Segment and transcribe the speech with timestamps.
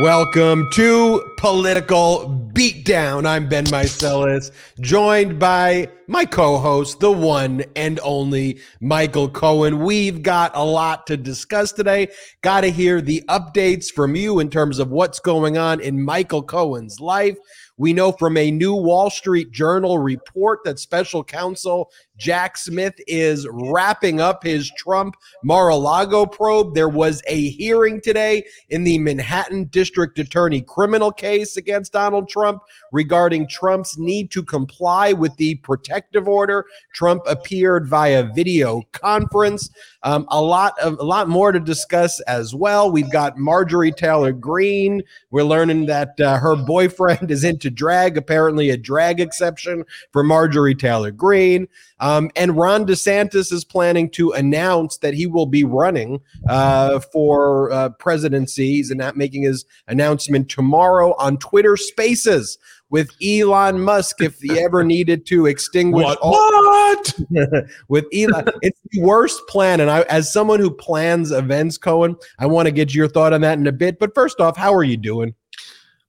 [0.00, 3.26] Welcome to Political Beatdown.
[3.26, 4.50] I'm Ben Meiselas,
[4.80, 9.84] joined by my co-host, the one and only Michael Cohen.
[9.84, 12.08] We've got a lot to discuss today.
[12.42, 16.42] Got to hear the updates from you in terms of what's going on in Michael
[16.42, 17.36] Cohen's life.
[17.76, 23.46] We know from a new Wall Street Journal report that special counsel Jack Smith is
[23.50, 26.74] wrapping up his Trump Mar a Lago probe.
[26.74, 32.62] There was a hearing today in the Manhattan District Attorney criminal case against Donald Trump
[32.92, 36.66] regarding Trump's need to comply with the protective order.
[36.94, 39.70] Trump appeared via video conference.
[40.02, 42.90] Um, a lot of a lot more to discuss as well.
[42.90, 45.02] We've got Marjorie Taylor Greene.
[45.30, 48.16] We're learning that uh, her boyfriend is into drag.
[48.16, 51.66] Apparently, a drag exception for Marjorie Taylor Greene.
[52.00, 57.70] Um, and Ron DeSantis is planning to announce that he will be running uh, for
[57.72, 58.72] uh, presidency.
[58.72, 62.58] He's not making his announcement tomorrow on Twitter Spaces
[62.90, 67.14] with Elon Musk if he ever needed to extinguish what, all what?
[67.88, 68.44] with Elon.
[68.62, 69.80] It's the worst plan.
[69.80, 73.40] And I, as someone who plans events, Cohen, I want to get your thought on
[73.42, 73.98] that in a bit.
[73.98, 75.34] But first off, how are you doing?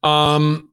[0.04, 0.70] Um,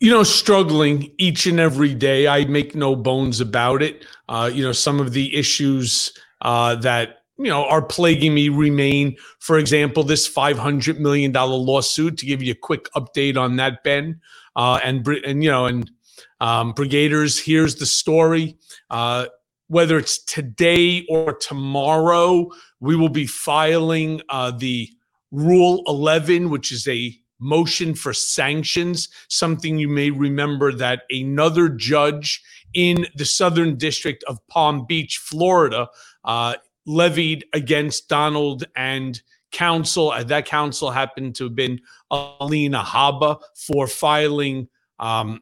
[0.00, 2.28] you know, struggling each and every day.
[2.28, 4.04] I make no bones about it.
[4.28, 9.16] Uh, you know, some of the issues uh, that you know are plaguing me remain.
[9.40, 12.16] For example, this five hundred million dollar lawsuit.
[12.18, 14.20] To give you a quick update on that, Ben,
[14.54, 15.90] uh, and and you know, and
[16.40, 17.42] um, brigaders.
[17.42, 18.56] Here's the story.
[18.90, 19.26] Uh,
[19.66, 24.88] whether it's today or tomorrow, we will be filing uh, the
[25.30, 32.42] Rule 11, which is a motion for sanctions, something you may remember that another judge
[32.74, 35.88] in the Southern District of Palm Beach, Florida,
[36.24, 36.54] uh,
[36.86, 39.20] levied against Donald and
[39.52, 40.10] counsel.
[40.10, 45.40] Uh, that counsel happened to have been Alina Habba for filing um,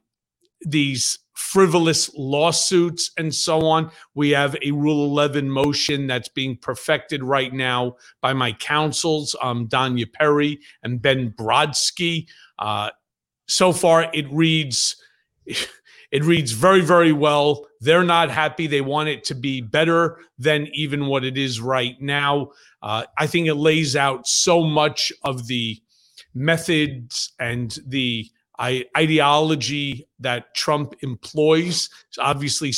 [0.61, 3.91] these frivolous lawsuits and so on.
[4.15, 9.69] We have a Rule 11 motion that's being perfected right now by my counsels, um,
[9.69, 12.27] Danya Perry and Ben Brodsky.
[12.59, 12.91] Uh,
[13.47, 14.97] so far, it reads.
[16.13, 17.67] It reads very, very well.
[17.81, 18.69] They're not happy.
[18.69, 22.53] They want it to be better than even what it is right now.
[22.81, 25.83] Uh, I think it lays out so much of the
[26.33, 31.91] methods and the I, ideology that Trump employs.
[32.09, 32.73] It's obviously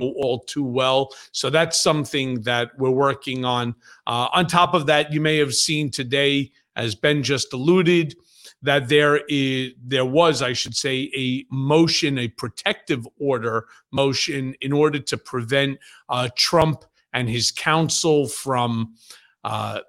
[0.00, 1.10] all too well.
[1.32, 3.74] So that's something that we're working on.
[4.06, 8.14] Uh, on top of that, you may have seen today, as Ben just alluded,
[8.62, 14.72] that there is there was, I should say, a motion, a protective order motion, in
[14.72, 18.94] order to prevent uh, Trump and his counsel from
[19.44, 19.80] uh,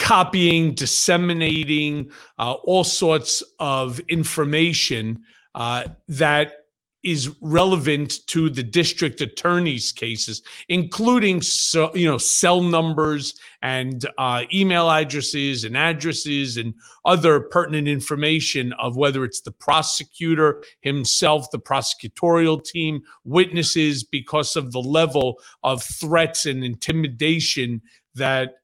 [0.00, 5.22] copying, disseminating uh, all sorts of information
[5.54, 6.54] uh, that
[7.02, 14.42] is relevant to the district attorney's cases, including so, you know cell numbers and uh,
[14.52, 16.74] email addresses and addresses and
[17.04, 24.72] other pertinent information of whether it's the prosecutor himself, the prosecutorial team, witnesses, because of
[24.72, 27.80] the level of threats and intimidation
[28.14, 28.59] that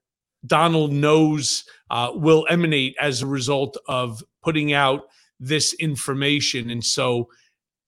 [0.47, 5.03] Donald knows uh, will emanate as a result of putting out
[5.39, 6.69] this information.
[6.69, 7.29] And so,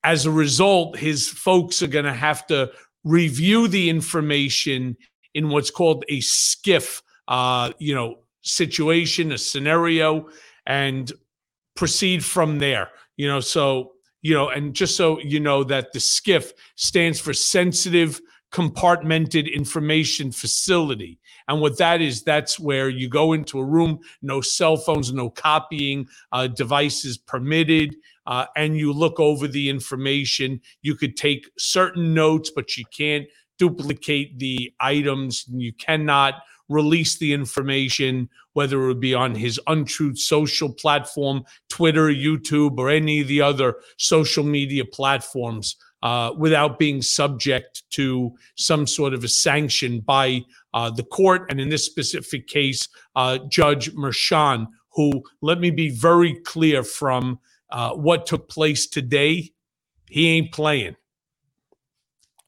[0.04, 2.72] as a result, his folks are going to have to
[3.04, 4.96] review the information
[5.34, 10.28] in what's called a SCIF, uh, you know, situation, a scenario,
[10.66, 11.12] and
[11.76, 12.90] proceed from there.
[13.18, 17.34] You know, so you know, and just so you know that the SCIF stands for
[17.34, 18.22] sensitive
[18.52, 21.20] compartmented information facility.
[21.48, 25.30] And what that is, that's where you go into a room, no cell phones, no
[25.30, 27.96] copying uh, devices permitted,
[28.26, 30.62] uh, and you look over the information.
[30.82, 33.26] You could take certain notes, but you can't
[33.58, 35.46] duplicate the items.
[35.48, 36.36] And you cannot
[36.70, 42.90] release the information, whether it would be on his untruth social platform, Twitter, YouTube, or
[42.90, 49.24] any of the other social media platforms uh, without being subject to some sort of
[49.24, 50.42] a sanction by
[50.74, 51.50] uh, the court.
[51.50, 57.40] And in this specific case, uh, Judge Merchan, who, let me be very clear from
[57.70, 59.52] uh, what took place today,
[60.10, 60.96] he ain't playing.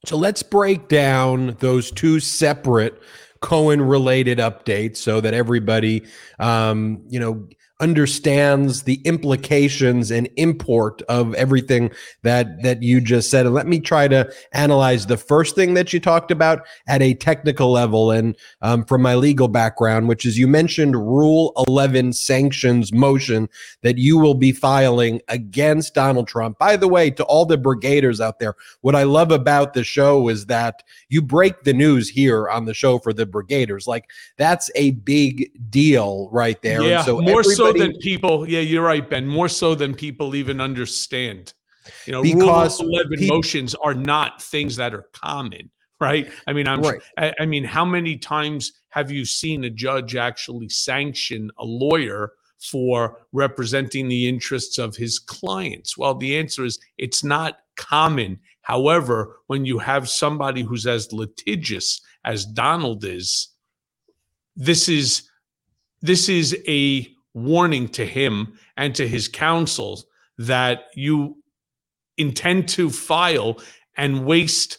[0.05, 2.99] So let's break down those two separate
[3.41, 6.03] Cohen related updates so that everybody,
[6.39, 7.47] um, you know,
[7.81, 11.91] understands the implications and import of everything
[12.21, 13.45] that that you just said.
[13.45, 17.13] And let me try to analyze the first thing that you talked about at a
[17.15, 22.93] technical level and um, from my legal background which is you mentioned rule 11 sanctions
[22.93, 23.49] motion
[23.81, 26.57] that you will be filing against donald trump.
[26.57, 30.29] By the way to all the brigaders out there what i love about the show
[30.29, 33.87] is that you break the news here on the show for the brigaders.
[33.87, 36.81] Like that's a big deal right there.
[36.83, 38.47] Yeah so more so than people.
[38.47, 39.27] Yeah, you're right, Ben.
[39.27, 41.53] More so than people even understand.
[42.05, 45.69] You know, because Rule 11 people, motions are not things that are common,
[45.99, 46.31] right?
[46.47, 46.81] I mean, I'm.
[46.81, 47.01] Right.
[47.17, 52.33] I, I mean, how many times have you seen a judge actually sanction a lawyer?
[52.61, 55.97] for representing the interests of his clients?
[55.97, 58.39] Well, the answer is it's not common.
[58.61, 63.49] However, when you have somebody who's as litigious as Donald is,
[64.55, 65.29] this is
[66.01, 70.05] this is a warning to him and to his counsels
[70.37, 71.37] that you
[72.17, 73.59] intend to file
[73.97, 74.77] and waste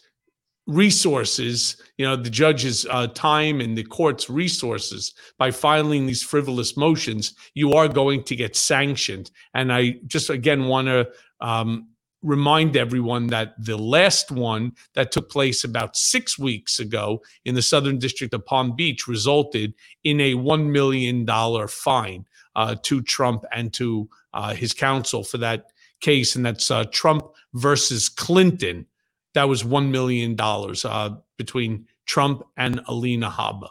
[0.67, 6.77] resources, you know, the judge's uh, time and the court's resources by filing these frivolous
[6.77, 9.31] motions, you are going to get sanctioned.
[9.55, 11.09] And I just again want to
[11.41, 11.89] um,
[12.23, 17.63] remind everyone that the last one that took place about six weeks ago in the
[17.63, 21.27] Southern District of Palm Beach resulted in a $1 million
[21.69, 22.25] fine
[22.57, 25.67] uh, to Trump and to uh, his counsel for that
[26.01, 26.37] case.
[26.37, 28.87] And that's uh, Trump versus Clinton.
[29.35, 33.69] That was $1 million uh, between Trump and Alina Habba.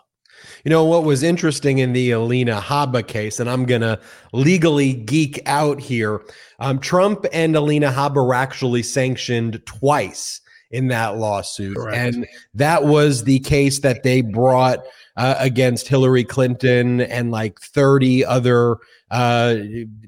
[0.66, 4.00] You know what was interesting in the Alina Habba case, and I'm gonna
[4.33, 6.22] legally geek out here.
[6.60, 10.42] Um, Trump and Alina Habba were actually sanctioned twice
[10.72, 12.16] in that lawsuit, Correct.
[12.16, 14.80] and that was the case that they brought
[15.21, 18.77] uh, against Hillary Clinton and like 30 other
[19.12, 19.56] uh,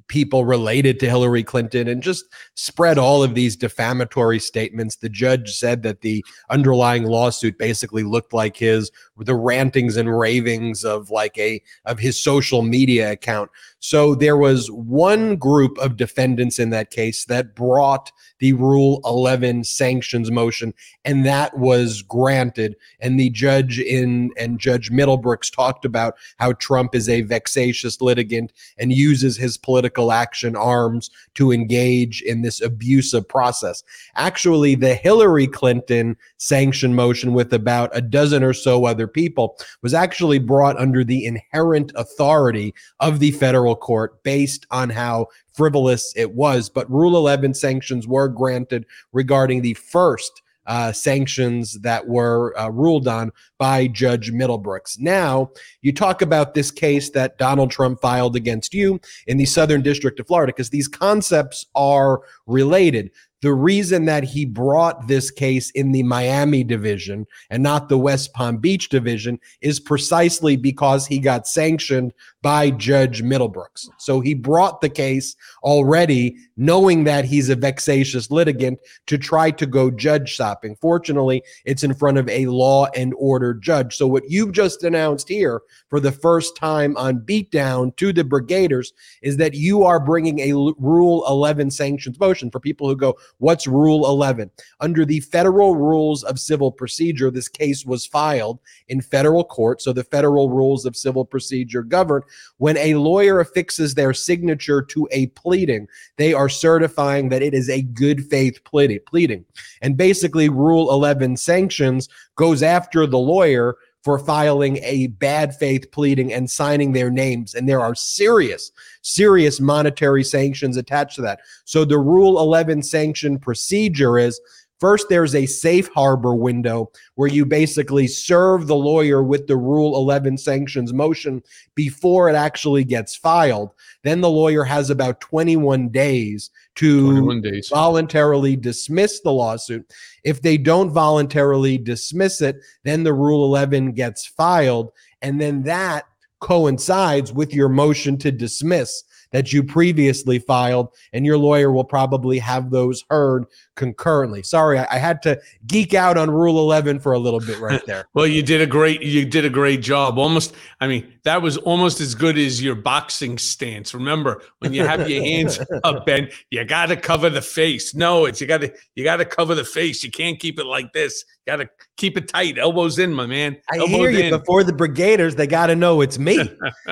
[0.07, 2.25] people related to Hillary Clinton and just
[2.55, 4.95] spread all of these defamatory statements.
[4.95, 10.83] The judge said that the underlying lawsuit basically looked like his the rantings and ravings
[10.83, 13.51] of like a of his social media account.
[13.85, 19.65] So there was one group of defendants in that case that brought the Rule 11
[19.65, 22.77] sanctions motion, and that was granted.
[23.01, 28.53] And the judge in and Judge Middlebrooks talked about how Trump is a vexatious litigant
[28.77, 33.83] and uses his political action arms to engage in this abusive process.
[34.15, 39.93] Actually, the Hillary Clinton sanction motion with about a dozen or so other people was
[39.93, 46.33] actually brought under the inherent authority of the federal court based on how frivolous it
[46.33, 46.69] was.
[46.69, 53.07] But Rule 11 sanctions were granted regarding the first uh, sanctions that were uh, ruled
[53.07, 54.97] on by Judge Middlebrooks.
[54.99, 59.81] Now, you talk about this case that Donald Trump filed against you in the Southern
[59.81, 63.11] District of Florida, because these concepts are related
[63.43, 68.33] the reason that he brought this case in the Miami division and not the West
[68.33, 73.87] Palm Beach division is precisely because he got sanctioned by Judge Middlebrooks.
[73.97, 79.65] So he brought the case already knowing that he's a vexatious litigant to try to
[79.65, 80.75] go judge shopping.
[80.75, 83.95] Fortunately, it's in front of a law and order judge.
[83.95, 88.89] So what you've just announced here for the first time on Beatdown to the Brigaders
[89.21, 93.67] is that you are bringing a Rule 11 sanctions motion for people who go, What's
[93.67, 94.51] Rule 11?
[94.81, 99.81] Under the federal rules of civil procedure, this case was filed in federal court.
[99.81, 102.21] So the federal rules of civil procedure govern
[102.57, 107.69] when a lawyer affixes their signature to a pleading, they are certifying that it is
[107.69, 109.45] a good faith pleading.
[109.81, 116.33] And basically, Rule 11 sanctions goes after the lawyer for filing a bad faith pleading
[116.33, 117.55] and signing their names.
[117.55, 121.39] And there are serious, serious monetary sanctions attached to that.
[121.63, 124.41] So the Rule 11 sanction procedure is
[124.79, 129.95] First, there's a safe harbor window where you basically serve the lawyer with the Rule
[129.95, 131.41] 11 sanctions motion
[131.75, 133.71] before it actually gets filed.
[134.03, 137.69] Then the lawyer has about 21 days to 21 days.
[137.69, 139.89] voluntarily dismiss the lawsuit.
[140.23, 144.91] If they don't voluntarily dismiss it, then the Rule 11 gets filed.
[145.21, 146.05] And then that
[146.41, 149.03] coincides with your motion to dismiss
[149.33, 154.43] that you previously filed, and your lawyer will probably have those heard concurrently.
[154.43, 157.83] Sorry, I, I had to geek out on Rule 11 for a little bit right
[157.87, 158.05] there.
[158.13, 160.17] well, you did a great you did a great job.
[160.17, 163.93] Almost, I mean, that was almost as good as your boxing stance.
[163.93, 167.95] Remember, when you have your hands up, Ben, you got to cover the face.
[167.95, 170.03] No, it's you got to you got to cover the face.
[170.03, 171.25] You can't keep it like this.
[171.45, 171.69] You got to
[172.03, 173.55] keep it tight, elbows in, my man.
[173.71, 174.19] I hear you.
[174.25, 174.29] in.
[174.37, 176.37] Before the Brigaders, they got to know it's me.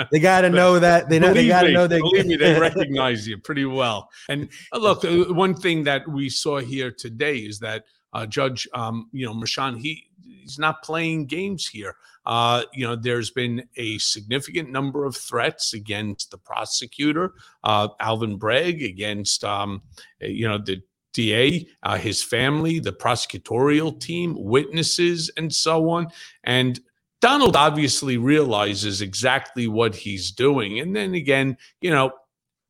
[0.10, 1.34] they got to know that they know.
[1.34, 2.38] Believe they got to know they believe me.
[2.38, 4.10] They recognize you pretty well.
[4.30, 8.70] And uh, look, uh, one thing that we saw here today is that uh, Judge,
[8.74, 11.98] um, you know, Merchan, he he's not playing games here.
[12.26, 18.38] Uh, you know, there's been a significant number of threats against the prosecutor, uh, Alvin
[18.38, 19.82] Bragg, against, um,
[20.22, 20.82] you know, the
[21.14, 26.08] DA, uh, his family, the prosecutorial team, witnesses, and so on.
[26.44, 26.80] And
[27.22, 30.80] Donald obviously realizes exactly what he's doing.
[30.80, 32.12] And then again, you know,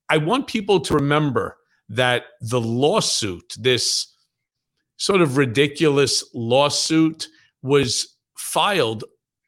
[0.10, 1.58] I want people to remember
[1.90, 4.14] that the lawsuit, this
[4.98, 7.28] sort of ridiculous lawsuit,
[7.64, 9.04] was filed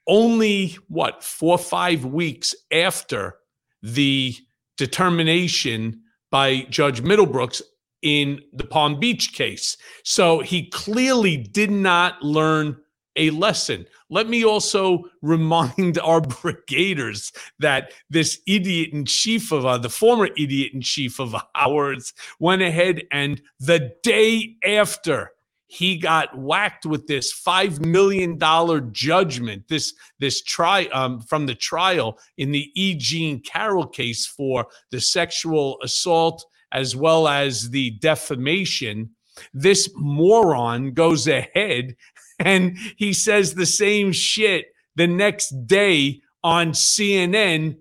[0.08, 3.36] only what four or five weeks after
[3.82, 4.36] the
[4.78, 7.62] determination by Judge Middlebrooks
[8.04, 9.78] in the Palm Beach case.
[10.04, 12.78] So he clearly did not learn
[13.16, 13.86] a lesson.
[14.10, 20.30] Let me also remind our brigaders that this idiot in chief of uh, the former
[20.38, 25.32] idiot in chief of ours went ahead and the day after
[25.68, 29.68] he got whacked with this five million dollar judgment.
[29.68, 32.94] This this try um, from the trial in the E.
[32.94, 39.12] Jean Carroll case for the sexual assault as well as the defamation.
[39.54, 41.96] This moron goes ahead
[42.40, 44.66] and he says the same shit
[44.96, 47.78] the next day on CNN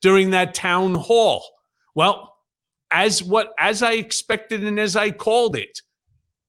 [0.00, 1.44] during that town hall.
[1.94, 2.36] Well,
[2.90, 5.80] as what as I expected and as I called it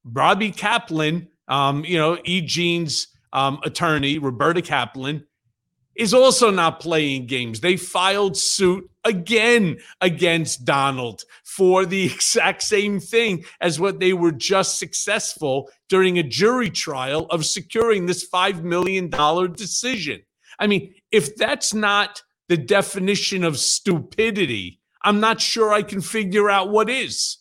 [0.04, 2.42] Robbie Kaplan, um, you know, E.
[2.42, 5.26] Jean's um, attorney, Roberta Kaplan,
[5.96, 7.60] is also not playing games.
[7.60, 14.32] They filed suit again against Donald for the exact same thing as what they were
[14.32, 19.10] just successful during a jury trial of securing this $5 million
[19.54, 20.22] decision.
[20.60, 26.50] I mean, if that's not the definition of stupidity, I'm not sure I can figure
[26.50, 27.38] out what is.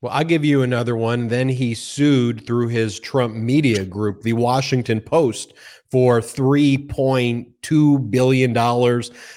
[0.00, 1.28] Well, I'll give you another one.
[1.28, 5.54] Then he sued through his Trump media group, the Washington Post,
[5.92, 8.54] for $3.2 billion.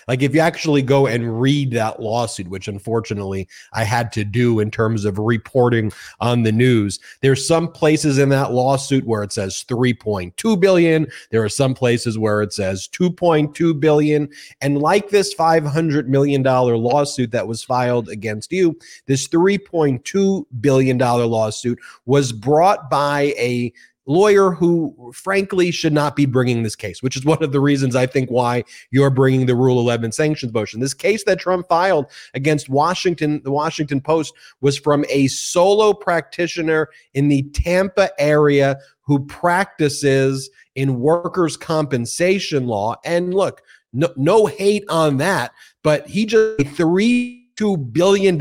[0.08, 4.62] Like, if you actually go and read that lawsuit, which unfortunately I had to do
[4.62, 9.34] in terms of reporting on the news, there's some places in that lawsuit where it
[9.34, 11.08] says 3.2 billion.
[11.30, 14.30] There are some places where it says 2.2 billion.
[14.62, 21.80] And like this $500 million lawsuit that was filed against you, this $3.2 billion lawsuit
[22.06, 23.74] was brought by a
[24.06, 27.96] lawyer who frankly should not be bringing this case, which is one of the reasons
[27.96, 30.80] I think why you're bringing the Rule 11 sanctions motion.
[30.80, 36.90] This case that Trump filed against Washington, the Washington Post, was from a solo practitioner
[37.14, 42.96] in the Tampa area who practices in workers' compensation law.
[43.06, 43.62] And look,
[43.94, 45.52] no, no hate on that,
[45.84, 48.38] but he just three $2 billion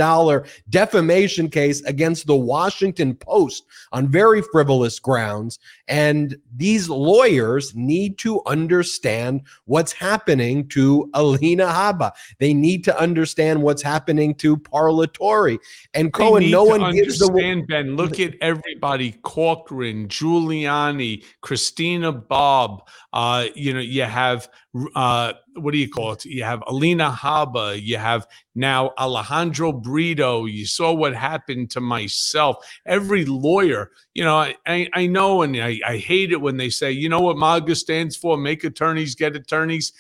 [0.71, 5.59] defamation case against the Washington Post on very frivolous grounds.
[5.88, 12.12] And these lawyers need to understand what's happening to Alina Habba.
[12.38, 15.59] They need to understand what's happening to Parlatore.
[15.92, 17.97] And Cohen, no one gives the Ben.
[17.97, 22.88] Look at everybody: Corcoran, Giuliani, Christina Bobb.
[23.14, 24.49] Uh, you know, you have
[24.97, 26.25] uh, what do you call it?
[26.25, 27.80] You have Alina Habba.
[27.80, 30.47] You have now Alejandro Brito.
[30.47, 32.56] You saw what happened to myself.
[32.87, 36.90] Every lawyer, you know, I, I know, and I, I hate it when they say,
[36.90, 38.37] you know what MAGA stands for?
[38.37, 39.92] Make attorneys get attorneys.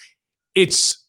[0.56, 1.04] It's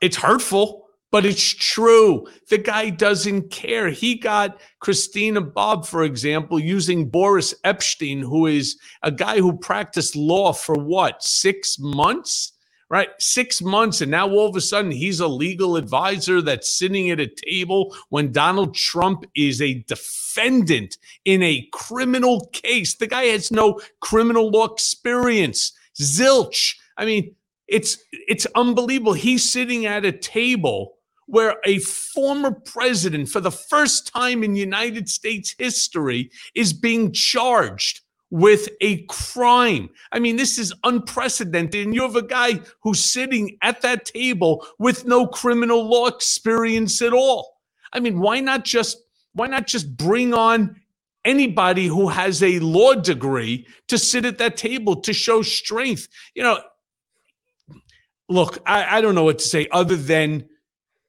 [0.00, 0.83] it's hurtful
[1.14, 2.26] but it's true.
[2.50, 3.88] The guy doesn't care.
[3.88, 10.16] He got Christina Bobb, for example, using Boris Epshteyn, who is a guy who practiced
[10.16, 12.50] law for what, six months?
[12.90, 13.10] right?
[13.20, 17.20] Six months, and now all of a sudden he's a legal advisor that's sitting at
[17.20, 22.96] a table when Donald Trump is a defendant in a criminal case.
[22.96, 25.72] The guy has no criminal law experience.
[25.96, 26.74] Zilch.
[26.96, 27.36] I mean,
[27.68, 29.12] it's it's unbelievable.
[29.12, 30.94] He's sitting at a table
[31.26, 38.00] where a former president, for the first time in United States history, is being charged
[38.30, 39.88] with a crime.
[40.10, 41.86] I mean, this is unprecedented.
[41.86, 47.00] And you have a guy who's sitting at that table with no criminal law experience
[47.00, 47.58] at all.
[47.92, 48.98] I mean, why not just
[49.34, 50.80] why not just bring on
[51.24, 56.08] anybody who has a law degree to sit at that table to show strength?
[56.34, 56.60] You know,
[58.28, 60.48] look, I, I don't know what to say other than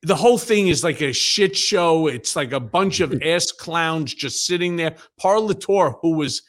[0.05, 2.07] the whole thing is like a shit show.
[2.07, 4.95] It's like a bunch of ass clowns just sitting there.
[5.19, 6.41] Parlatore, who was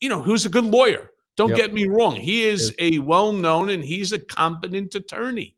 [0.00, 1.10] you know, who's a good lawyer.
[1.36, 1.58] Don't yep.
[1.58, 2.16] get me wrong.
[2.16, 5.56] He is a well known and he's a competent attorney.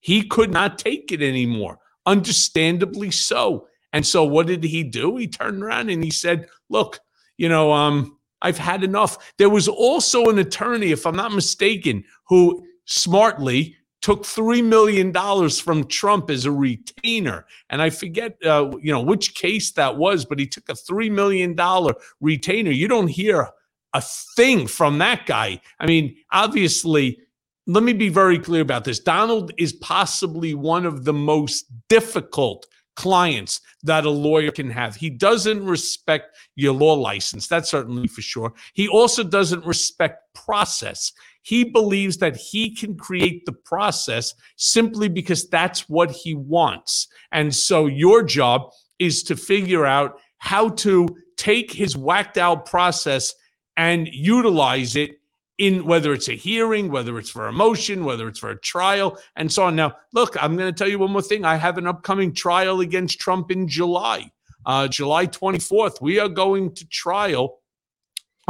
[0.00, 3.66] He could not take it anymore, understandably so.
[3.92, 5.16] And so what did he do?
[5.16, 7.00] He turned around and he said, Look,
[7.36, 9.32] you know, um, I've had enough.
[9.36, 15.60] There was also an attorney, if I'm not mistaken, who smartly took three million dollars
[15.60, 20.24] from Trump as a retainer, and I forget, uh, you know, which case that was,
[20.24, 22.70] but he took a three million dollar retainer.
[22.70, 23.48] You don't hear
[23.92, 24.02] a
[24.36, 25.60] thing from that guy.
[25.78, 27.18] I mean, obviously,
[27.66, 29.00] let me be very clear about this.
[29.00, 32.66] Donald is possibly one of the most difficult
[32.96, 34.94] clients that a lawyer can have.
[34.94, 37.46] He doesn't respect your law license.
[37.46, 38.52] That's certainly for sure.
[38.74, 41.12] He also doesn't respect process.
[41.42, 47.08] He believes that he can create the process simply because that's what he wants.
[47.32, 53.34] And so your job is to figure out how to take his whacked out process
[53.76, 55.20] and utilize it
[55.56, 59.18] in whether it's a hearing, whether it's for a motion, whether it's for a trial,
[59.36, 59.76] and so on.
[59.76, 61.44] Now, look, I'm going to tell you one more thing.
[61.44, 64.30] I have an upcoming trial against Trump in July,
[64.64, 66.00] uh, July 24th.
[66.00, 67.58] We are going to trial.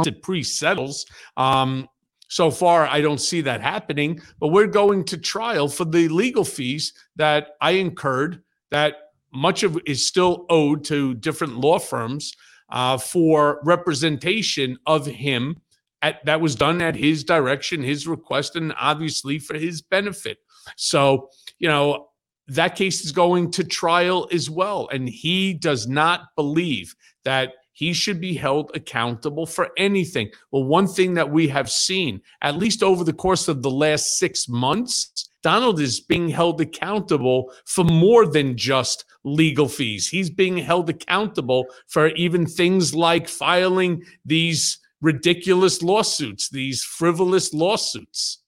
[0.05, 1.05] It pre settles.
[1.35, 1.87] Um,
[2.31, 6.45] so far, I don't see that happening, but we're going to trial for the legal
[6.45, 8.95] fees that I incurred, that
[9.33, 12.33] much of is still owed to different law firms
[12.69, 15.57] uh, for representation of him
[16.03, 20.37] at, that was done at his direction, his request, and obviously for his benefit.
[20.77, 22.11] So, you know,
[22.47, 24.87] that case is going to trial as well.
[24.93, 26.95] And he does not believe
[27.25, 30.29] that he should be held accountable for anything.
[30.51, 34.19] Well, one thing that we have seen, at least over the course of the last
[34.19, 40.07] six months, Donald is being held accountable for more than just legal fees.
[40.07, 48.40] He's being held accountable for even things like filing these ridiculous lawsuits, these frivolous lawsuits.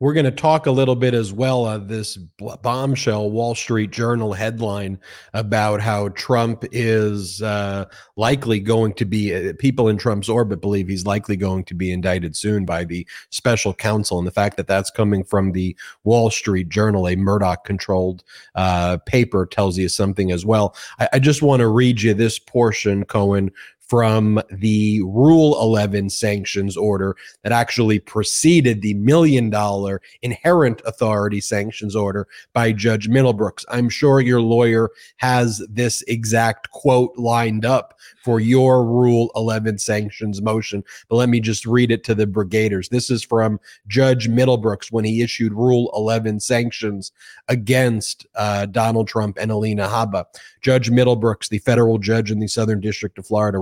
[0.00, 2.16] We're going to talk a little bit as well of this
[2.62, 4.98] bombshell Wall Street Journal headline
[5.32, 7.86] about how Trump is uh,
[8.16, 11.92] likely going to be, uh, people in Trump's orbit believe he's likely going to be
[11.92, 14.18] indicted soon by the special counsel.
[14.18, 18.24] And the fact that that's coming from the Wall Street Journal, a Murdoch controlled
[18.54, 20.74] uh, paper, tells you something as well.
[20.98, 23.50] I, I just want to read you this portion, Cohen,
[23.88, 31.94] from the Rule 11 sanctions order that actually preceded the million dollar inherent authority sanctions
[31.94, 33.64] order by Judge Middlebrooks.
[33.68, 40.40] I'm sure your lawyer has this exact quote lined up for your Rule 11 sanctions
[40.40, 42.88] motion, but let me just read it to the brigaders.
[42.88, 47.12] This is from Judge Middlebrooks when he issued Rule 11 sanctions
[47.48, 50.24] against uh, Donald Trump and Alina Habba.
[50.62, 53.58] Judge Middlebrooks, the federal judge in the Southern District of Florida,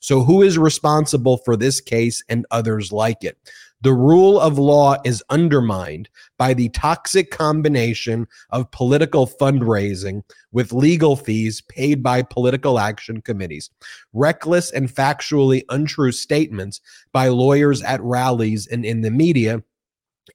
[0.00, 3.38] So, who is responsible for this case and others like it?
[3.80, 11.14] The rule of law is undermined by the toxic combination of political fundraising with legal
[11.14, 13.70] fees paid by political action committees,
[14.12, 16.80] reckless and factually untrue statements
[17.12, 19.62] by lawyers at rallies and in the media,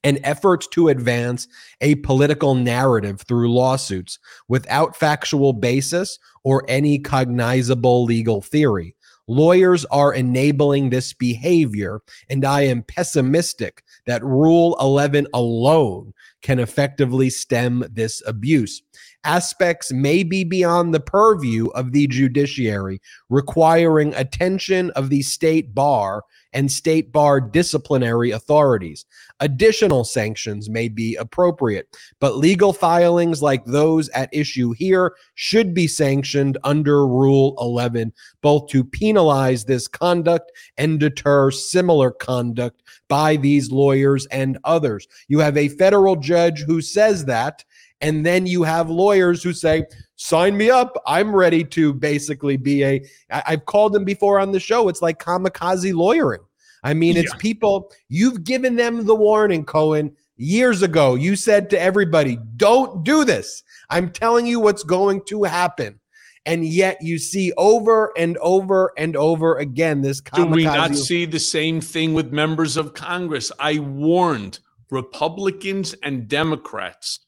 [0.02, 1.46] and efforts to advance
[1.82, 8.93] a political narrative through lawsuits without factual basis or any cognizable legal theory.
[9.26, 17.30] Lawyers are enabling this behavior, and I am pessimistic that Rule 11 alone can effectively
[17.30, 18.82] stem this abuse.
[19.24, 26.22] Aspects may be beyond the purview of the judiciary, requiring attention of the state bar
[26.54, 29.04] and state bar disciplinary authorities.
[29.40, 35.86] Additional sanctions may be appropriate, but legal filings like those at issue here should be
[35.86, 43.70] sanctioned under Rule 11, both to penalize this conduct and deter similar conduct by these
[43.70, 45.06] lawyers and others.
[45.28, 47.64] You have a federal judge who says that.
[48.00, 49.84] And then you have lawyers who say,
[50.16, 50.96] sign me up.
[51.06, 53.04] I'm ready to basically be a.
[53.30, 54.88] I, I've called them before on the show.
[54.88, 56.42] It's like kamikaze lawyering.
[56.84, 57.38] I mean, it's yeah.
[57.38, 61.14] people, you've given them the warning, Cohen, years ago.
[61.14, 63.62] You said to everybody, don't do this.
[63.88, 65.98] I'm telling you what's going to happen.
[66.46, 70.36] And yet you see over and over and over again this kamikaze.
[70.36, 73.50] Do we not see the same thing with members of Congress?
[73.58, 74.58] I warned
[74.90, 77.20] Republicans and Democrats,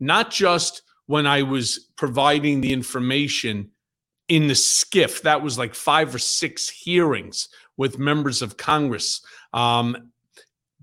[0.00, 3.70] not just when I was providing the information
[4.28, 5.22] in the SCIF.
[5.22, 9.20] That was like five or six hearings with members of Congress.
[9.52, 10.12] Um,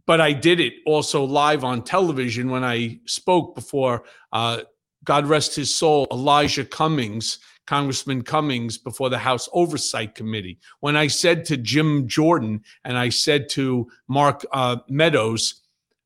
[0.06, 4.62] but I did it also live on television when I spoke before, uh,
[5.04, 10.60] God rest his soul, Elijah Cummings Congressman Cummings before the House Oversight Committee.
[10.80, 15.62] When I said to Jim Jordan and I said to Mark uh, Meadows,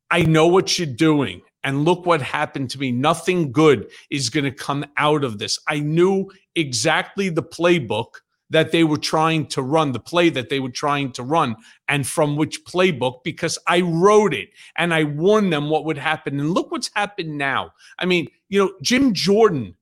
[0.09, 1.41] I know what you're doing.
[1.63, 2.91] And look what happened to me.
[2.91, 5.59] Nothing good is going to come out of this.
[5.67, 10.59] I knew exactly the playbook that they were trying to run, the play that they
[10.59, 11.55] were trying to run,
[11.87, 16.39] and from which playbook, because I wrote it and I warned them what would happen.
[16.39, 17.73] And look what's happened now.
[17.99, 19.75] I mean, you know, Jim Jordan,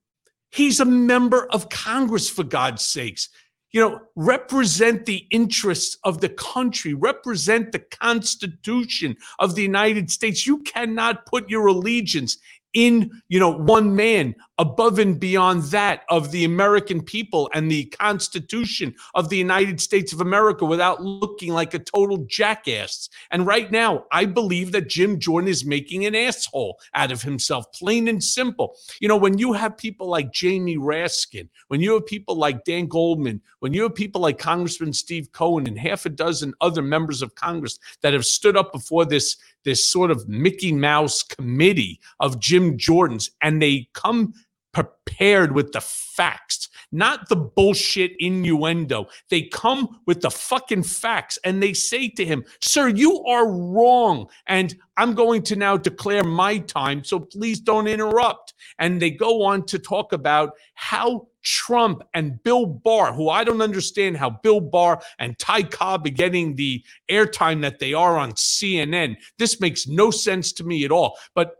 [0.49, 3.29] he's a member of Congress, for God's sakes.
[3.77, 10.47] You know, represent the interests of the country, represent the Constitution of the United States.
[10.47, 12.39] You cannot put your allegiance
[12.73, 17.86] in you know one man above and beyond that of the american people and the
[17.86, 23.10] constitution of the united states of america without looking like a total jackass.
[23.32, 27.72] And right now i believe that jim jordan is making an asshole out of himself
[27.74, 28.76] plain and simple.
[29.00, 32.88] You know when you have people like jamie raskin when you have people like dan
[32.88, 37.22] goldman when you have people like congressman steve cohen and half a dozen other members
[37.22, 42.39] of congress that have stood up before this this sort of Mickey Mouse committee of
[42.39, 44.34] Jim Jordans, and they come
[44.73, 49.08] prepared with the facts, not the bullshit innuendo.
[49.30, 54.27] They come with the fucking facts and they say to him, Sir, you are wrong.
[54.47, 58.53] And I'm going to now declare my time, so please don't interrupt.
[58.80, 63.62] And they go on to talk about how Trump and Bill Barr, who I don't
[63.62, 68.34] understand how Bill Barr and Ty Cobb are getting the airtime that they are on
[68.34, 69.15] CNN.
[69.39, 71.17] This makes no sense to me at all.
[71.34, 71.56] But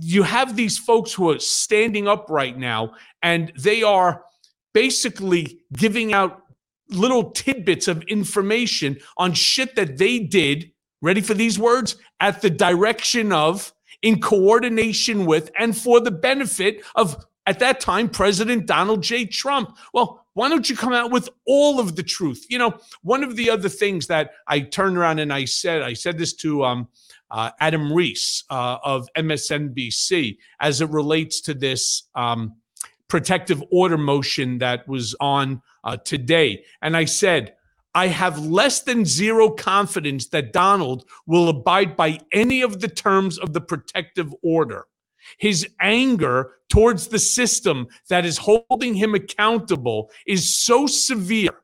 [0.00, 4.24] you have these folks who are standing up right now and they are
[4.74, 6.42] basically giving out
[6.90, 10.70] little tidbits of information on shit that they did.
[11.00, 11.96] Ready for these words?
[12.20, 13.72] At the direction of,
[14.02, 19.24] in coordination with, and for the benefit of at that time, President Donald J.
[19.24, 19.78] Trump.
[19.94, 22.44] Well, why don't you come out with all of the truth?
[22.50, 25.94] You know, one of the other things that I turned around and I said, I
[25.94, 26.88] said this to um,
[27.30, 32.56] uh, Adam Reiss uh, of MSNBC as it relates to this um,
[33.08, 36.64] protective order motion that was on uh, today.
[36.82, 37.54] And I said,
[37.94, 43.38] I have less than zero confidence that Donald will abide by any of the terms
[43.38, 44.86] of the protective order.
[45.38, 51.62] His anger towards the system that is holding him accountable is so severe.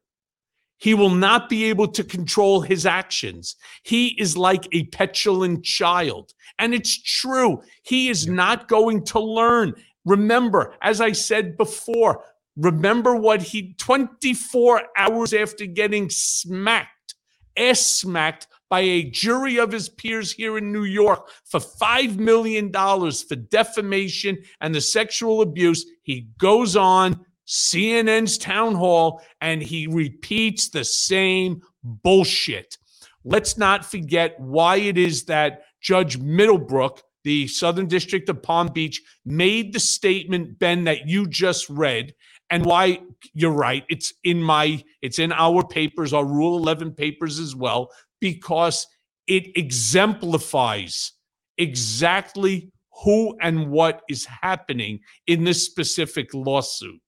[0.78, 3.56] He will not be able to control his actions.
[3.82, 6.32] He is like a petulant child.
[6.58, 7.62] And it's true.
[7.82, 9.74] He is not going to learn.
[10.04, 12.22] Remember, as I said before,
[12.56, 17.14] remember what he 24 hours after getting smacked,
[17.56, 22.72] ass smacked by a jury of his peers here in New York for $5 million
[22.72, 25.86] for defamation and the sexual abuse.
[26.02, 32.76] He goes on CNN's town hall and he repeats the same bullshit.
[33.24, 39.02] Let's not forget why it is that Judge Middlebrook, the Southern District of Palm Beach,
[39.24, 42.14] made the statement, Ben, that you just read,
[42.50, 43.00] and why
[43.32, 43.84] you're right.
[43.88, 48.86] It's in my, it's in our papers, our Rule 11 papers as well because
[49.26, 51.12] it exemplifies
[51.58, 52.70] exactly
[53.02, 57.00] who and what is happening in this specific lawsuit.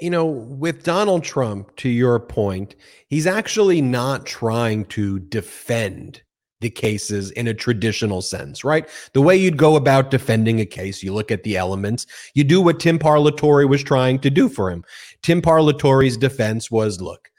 [0.00, 2.74] You know, with Donald Trump, to your point,
[3.08, 6.22] he's actually not trying to defend
[6.60, 8.88] the cases in a traditional sense, right?
[9.12, 12.60] The way you'd go about defending a case, you look at the elements, you do
[12.60, 14.82] what Tim Parlatore was trying to do for him.
[15.22, 17.30] Tim Parlatore's defense was look,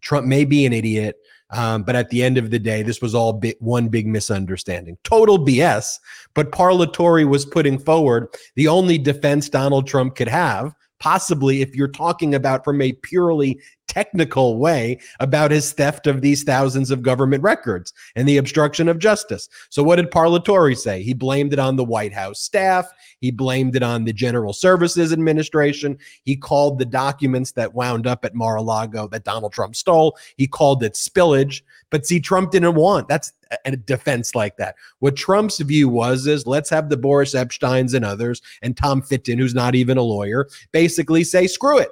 [0.00, 1.16] Trump may be an idiot.
[1.52, 4.96] Um, but at the end of the day, this was all big, one big misunderstanding.
[5.04, 5.98] Total BS.
[6.34, 11.88] But Parlatore was putting forward the only defense Donald Trump could have, possibly if you're
[11.88, 13.60] talking about from a purely
[13.92, 18.98] technical way about his theft of these thousands of government records and the obstruction of
[18.98, 19.50] justice.
[19.68, 21.02] So, what did Parlatore say?
[21.02, 22.90] He blamed it on the White House staff.
[23.20, 25.98] He blamed it on the General Services Administration.
[26.24, 30.16] He called the documents that wound up at Mar a Lago that Donald Trump stole,
[30.36, 31.60] he called it spillage.
[31.90, 33.32] But see, Trump didn't want that's
[33.66, 34.76] a defense like that.
[35.00, 39.38] What Trump's view was is let's have the Boris Epshteyns and others and Tom Fitton,
[39.38, 41.90] who's not even a lawyer, basically say, screw it.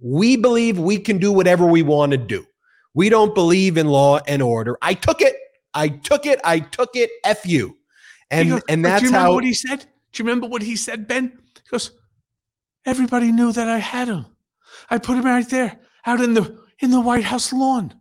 [0.00, 2.46] We believe we can do whatever we want to do.
[2.94, 4.76] We don't believe in law and order.
[4.82, 5.36] I took it.
[5.74, 6.40] I took it.
[6.44, 7.10] I took it.
[7.24, 7.76] F you.
[8.30, 9.80] And goes, and that's how You know what he said.
[10.12, 11.38] Do you remember what he said, Ben?
[11.54, 11.92] He goes,
[12.84, 14.26] Everybody knew that I had him.
[14.88, 17.94] I put him right there out in the in the White House lawn.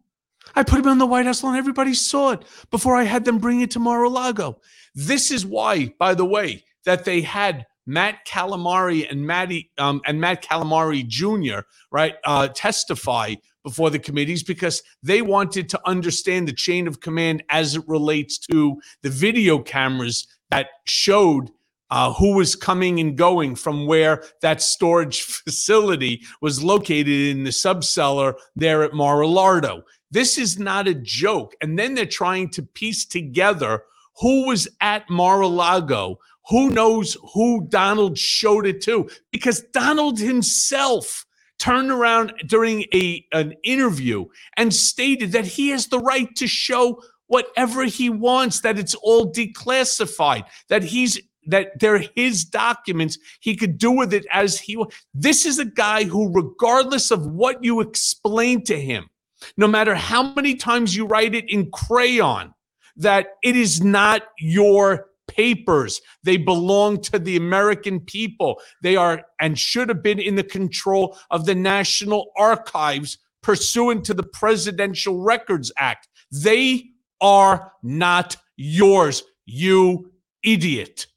[0.55, 1.55] I put him on the White House lawn.
[1.55, 4.61] Everybody saw it before I had them bring it to Mar-a-Lago.
[4.93, 10.19] This is why, by the way, that they had Matt Calamari and Matty um, and
[10.19, 11.59] Matt Calamari Jr.
[11.91, 17.43] right uh, testify before the committees because they wanted to understand the chain of command
[17.49, 21.49] as it relates to the video cameras that showed
[21.91, 27.51] uh, who was coming and going from where that storage facility was located in the
[27.51, 29.81] subcellar there at Mar-a-Lardo.
[30.11, 31.55] This is not a joke.
[31.61, 33.83] And then they're trying to piece together
[34.17, 36.19] who was at Mar-a-Lago.
[36.49, 39.09] Who knows who Donald showed it to?
[39.31, 41.25] Because Donald himself
[41.57, 44.25] turned around during a an interview
[44.57, 49.31] and stated that he has the right to show whatever he wants that it's all
[49.31, 53.17] declassified that he's that they're his documents.
[53.39, 54.83] He could do with it as he.
[55.13, 59.09] This is a guy who, regardless of what you explain to him,
[59.55, 62.54] no matter how many times you write it in crayon,
[62.97, 66.01] that it is not your papers.
[66.23, 68.61] They belong to the American people.
[68.81, 74.13] They are and should have been in the control of the National Archives pursuant to
[74.13, 76.07] the Presidential Records Act.
[76.31, 80.11] They are not yours, you
[80.43, 81.07] idiot.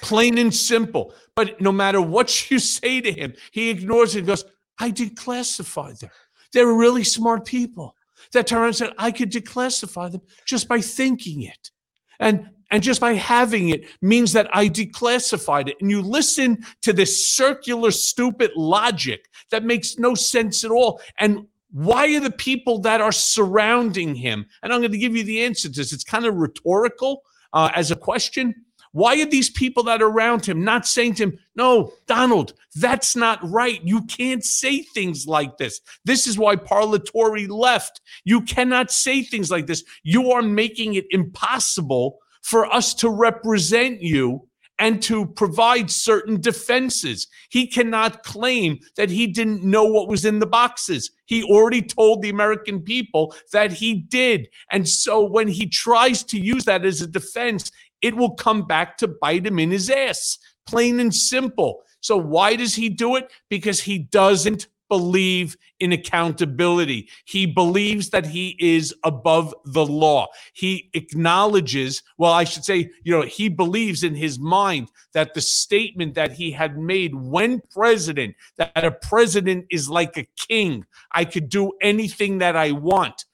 [0.00, 1.14] Plain and simple.
[1.34, 4.44] But no matter what you say to him, he ignores it and goes,
[4.78, 6.10] I declassified them.
[6.52, 7.96] They're really smart people
[8.32, 11.70] that and said, I could declassify them just by thinking it.
[12.18, 15.76] And and just by having it means that I declassified it.
[15.82, 20.98] And you listen to this circular, stupid logic that makes no sense at all.
[21.20, 24.46] And why are the people that are surrounding him?
[24.62, 25.92] And I'm going to give you the answer to this.
[25.92, 28.54] It's kind of rhetorical uh, as a question.
[28.92, 33.16] Why are these people that are around him not saying to him, No, Donald, that's
[33.16, 33.80] not right.
[33.82, 35.80] You can't say things like this.
[36.04, 38.00] This is why Parlatore left.
[38.24, 39.82] You cannot say things like this.
[40.02, 47.28] You are making it impossible for us to represent you and to provide certain defenses.
[47.50, 51.10] He cannot claim that he didn't know what was in the boxes.
[51.26, 54.48] He already told the American people that he did.
[54.70, 57.70] And so when he tries to use that as a defense,
[58.02, 61.82] it will come back to bite him in his ass, plain and simple.
[62.00, 63.30] So, why does he do it?
[63.48, 67.08] Because he doesn't believe in accountability.
[67.24, 70.26] He believes that he is above the law.
[70.52, 75.40] He acknowledges, well, I should say, you know, he believes in his mind that the
[75.40, 81.24] statement that he had made when president, that a president is like a king, I
[81.24, 83.24] could do anything that I want.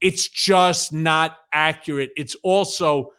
[0.00, 2.10] It's just not accurate.
[2.16, 3.10] It's also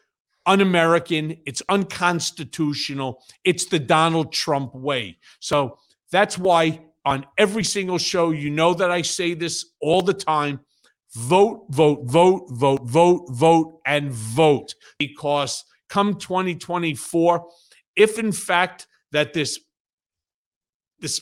[0.46, 5.18] un American, it's unconstitutional, it's the Donald Trump way.
[5.40, 5.80] So
[6.12, 10.60] that's why on every single show, you know that I say this all the time
[11.16, 14.74] vote, vote, vote, vote, vote, vote, and vote.
[15.00, 17.48] Because come 2024,
[17.96, 19.60] if in fact that this
[21.00, 21.22] this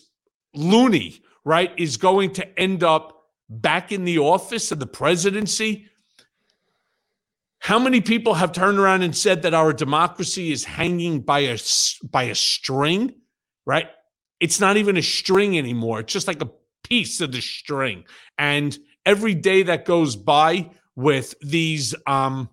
[0.53, 5.87] loony right is going to end up back in the office of the presidency
[7.63, 11.57] how many people have turned around and said that our democracy is hanging by a
[12.03, 13.15] by a string,
[13.65, 13.87] right?
[14.41, 16.01] It's not even a string anymore.
[16.01, 16.51] It's just like a
[16.83, 18.03] piece of the string.
[18.37, 22.49] And every day that goes by with these um,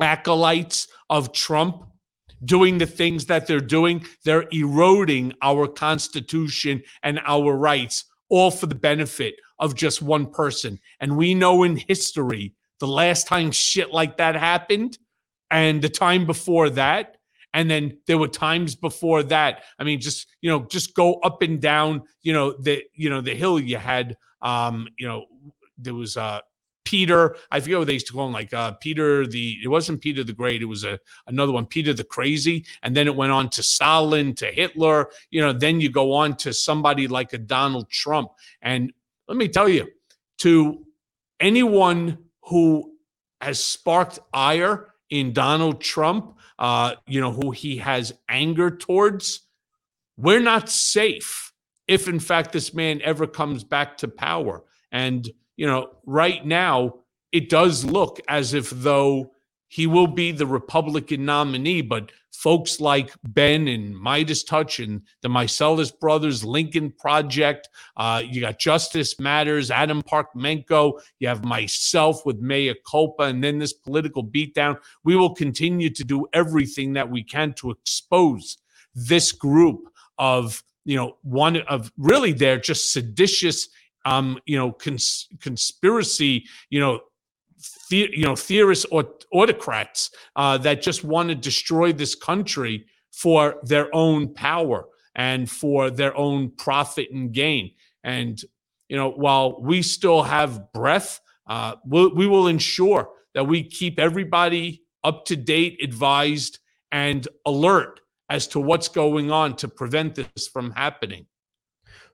[0.00, 1.82] acolytes of Trump
[2.44, 8.66] doing the things that they're doing, they're eroding our Constitution and our rights, all for
[8.66, 10.78] the benefit of just one person.
[11.00, 14.98] And we know in history the last time shit like that happened
[15.50, 17.16] and the time before that
[17.54, 21.42] and then there were times before that i mean just you know just go up
[21.42, 25.24] and down you know the you know the hill you had um you know
[25.78, 26.40] there was uh
[26.88, 29.58] Peter, I forget what they used to call him, like uh, Peter the.
[29.62, 30.62] It wasn't Peter the Great.
[30.62, 34.34] It was a another one, Peter the Crazy, and then it went on to Stalin,
[34.36, 35.10] to Hitler.
[35.30, 38.30] You know, then you go on to somebody like a Donald Trump.
[38.62, 38.90] And
[39.28, 39.86] let me tell you,
[40.38, 40.82] to
[41.38, 42.16] anyone
[42.48, 42.92] who
[43.40, 49.40] has sparked ire in Donald Trump, uh, you know, who he has anger towards.
[50.16, 51.52] We're not safe
[51.86, 54.64] if, in fact, this man ever comes back to power.
[54.90, 56.94] And, you know, right now,
[57.32, 59.32] it does look as if though
[59.68, 65.98] he will be the Republican nominee, but folks like Ben and MeidasTouch and the Meiselas
[65.98, 72.74] Brothers, Lincoln Project, uh, you got Justice Matters, Adam Parkhomenko, you have myself with Mea
[72.88, 74.78] Culpa, and then this political beatdown.
[75.04, 78.58] We will continue to do everything that we can to expose
[78.94, 83.68] this group of, you know, one of really they're just seditious
[84.04, 87.00] um, you know, cons- conspiracy, you know,
[87.90, 93.56] the, you know theorists or autocrats uh, that just want to destroy this country for
[93.64, 97.72] their own power and for their own profit and gain.
[98.04, 98.40] And,
[98.88, 103.98] you know, while we still have breath, uh, we'll, we will ensure that we keep
[103.98, 106.60] everybody up to date, advised,
[106.92, 111.26] and alert as to what's going on to prevent this from happening.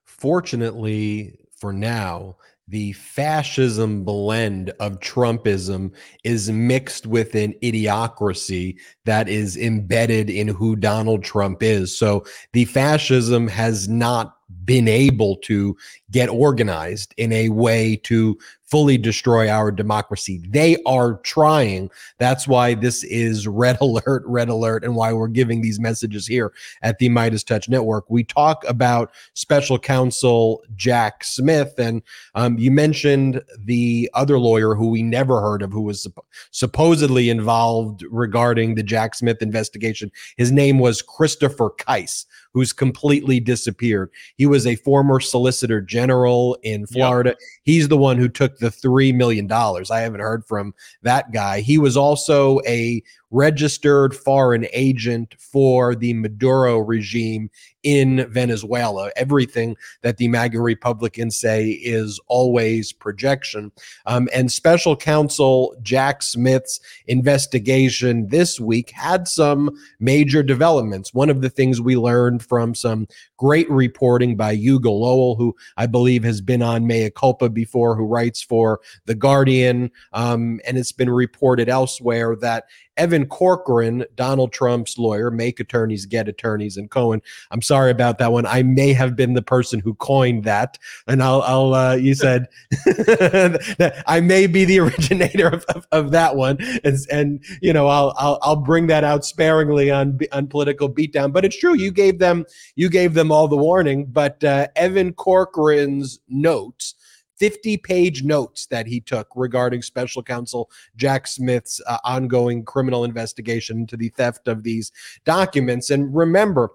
[0.04, 2.37] Fortunately, for now,
[2.68, 5.92] the fascism blend of Trumpism
[6.24, 11.96] is mixed with an idiocracy that is embedded in who Donald Trump is.
[11.96, 15.77] So the fascism has not been able to
[16.11, 20.40] get organized in a way to fully destroy our democracy.
[20.48, 21.90] They are trying.
[22.18, 26.53] That's why this is red alert, red alert, and why we're giving these messages here
[26.83, 28.09] at the Meidas Touch Network.
[28.09, 32.03] We talk about special counsel Jack Smith, and
[32.35, 37.31] um, you mentioned the other lawyer who we never heard of, who was supp- supposedly
[37.31, 40.11] involved regarding the Jack Smith investigation.
[40.37, 44.11] His name was Christopher Kise, who's completely disappeared.
[44.37, 47.31] He was a former solicitor general in Florida.
[47.31, 47.38] Yep.
[47.64, 49.50] He's the one who took the $3 million.
[49.50, 51.60] I haven't heard from that guy.
[51.60, 53.02] He was also a
[53.35, 57.51] registered foreign agent for the Maduro regime
[57.83, 59.11] in Venezuela.
[59.16, 63.73] Everything that the MAGA Republicans say is always projection.
[64.07, 71.12] Um, and special counsel Jack Smith's investigation this week had some major developments.
[71.12, 75.87] One of the things we learned from some great reporting by Hugo Lowell, who I
[75.87, 79.90] believe has been on Mea Culpa before, who writes for The Guardian.
[80.12, 82.64] Um, and it's been reported elsewhere that
[82.96, 87.22] Evan Corcoran, Donald Trump's lawyer, make attorneys get attorneys, and Cohen.
[87.50, 88.46] I'm sorry about that one.
[88.46, 92.48] I may have been the person who coined that, and I'll, I'll uh, you said
[92.87, 97.88] that I may be the originator of, of, of, that one, and, and you know
[97.88, 101.33] I'll, I'll I'll bring that out sparingly on on political beatdown.
[101.33, 102.44] But it's true, you gave them
[102.76, 104.07] you gave them all the warning.
[104.07, 106.94] But uh, Evan Corcoran's notes
[107.38, 113.79] 50 page notes that he took regarding special counsel Jack Smith's uh, ongoing criminal investigation
[113.79, 114.92] into the theft of these
[115.25, 115.90] documents.
[115.90, 116.70] And remember,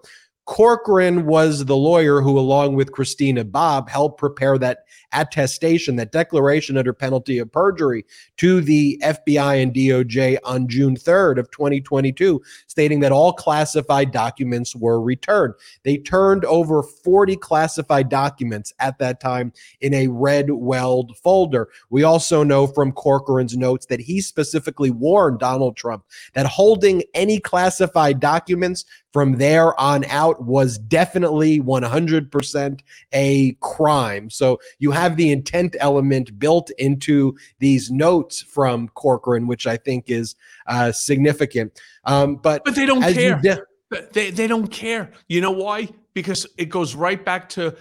[0.50, 4.78] Corcoran was the lawyer who, along with Christina Bobb, helped prepare that
[5.12, 8.04] attestation, that declaration under penalty of perjury
[8.38, 14.74] to the FBI and DOJ on June 3rd of 2022, stating that all classified documents
[14.74, 15.54] were returned.
[15.84, 21.68] They turned over 40 classified documents at that time in a red weld folder.
[21.90, 26.02] We also know from Corcoran's notes that he specifically warned Donald Trump
[26.34, 32.80] that holding any classified documents from there on out was definitely 100%
[33.12, 34.30] a crime.
[34.30, 40.10] So you have the intent element built into these notes from Corcoran, which I think
[40.10, 40.34] is
[40.66, 41.80] uh, significant.
[42.04, 43.40] Um, but but they don't care.
[43.40, 43.62] De-
[44.12, 45.10] they they don't care.
[45.28, 45.88] You know why?
[46.14, 47.76] Because it goes right back to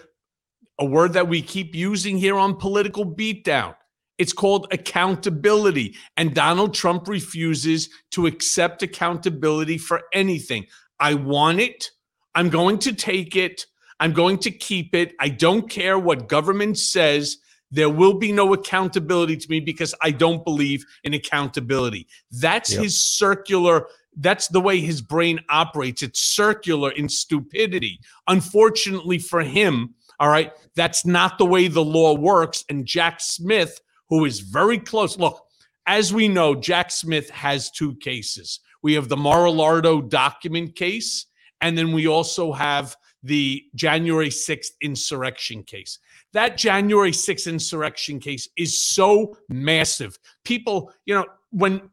[0.80, 3.76] a word that we keep using here on political beatdown.
[4.18, 5.96] It's called accountability.
[6.18, 10.66] And Donald Trump refuses to accept accountability for anything.
[11.00, 11.92] I want it.
[12.36, 13.66] I'm going to take it.
[14.00, 15.14] I'm going to keep it.
[15.20, 17.38] I don't care what government says.
[17.72, 22.08] There will be no accountability to me because I don't believe in accountability.
[22.32, 22.84] That's yep.
[22.84, 23.88] his circular.
[24.16, 26.02] That's the way his brain operates.
[26.02, 28.00] It's circular in stupidity.
[28.28, 32.66] Unfortunately for him, all right, that's not the way the law works.
[32.70, 35.46] And Jack Smith, who is very close, look,
[35.86, 38.60] as we know, Jack Smith has two cases.
[38.82, 41.26] We have the Mar-a-Lago document case,
[41.62, 46.00] and then we also have the January 6th insurrection case.
[46.34, 50.18] That January 6th insurrection case is so massive.
[50.44, 51.90] People, you know, when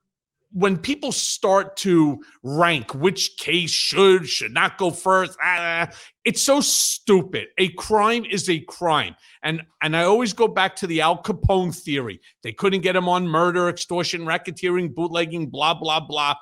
[0.53, 5.87] when people start to rank which case should should not go first ah,
[6.25, 10.87] it's so stupid a crime is a crime and and i always go back to
[10.87, 16.01] the al capone theory they couldn't get him on murder extortion racketeering bootlegging blah blah
[16.01, 16.35] blah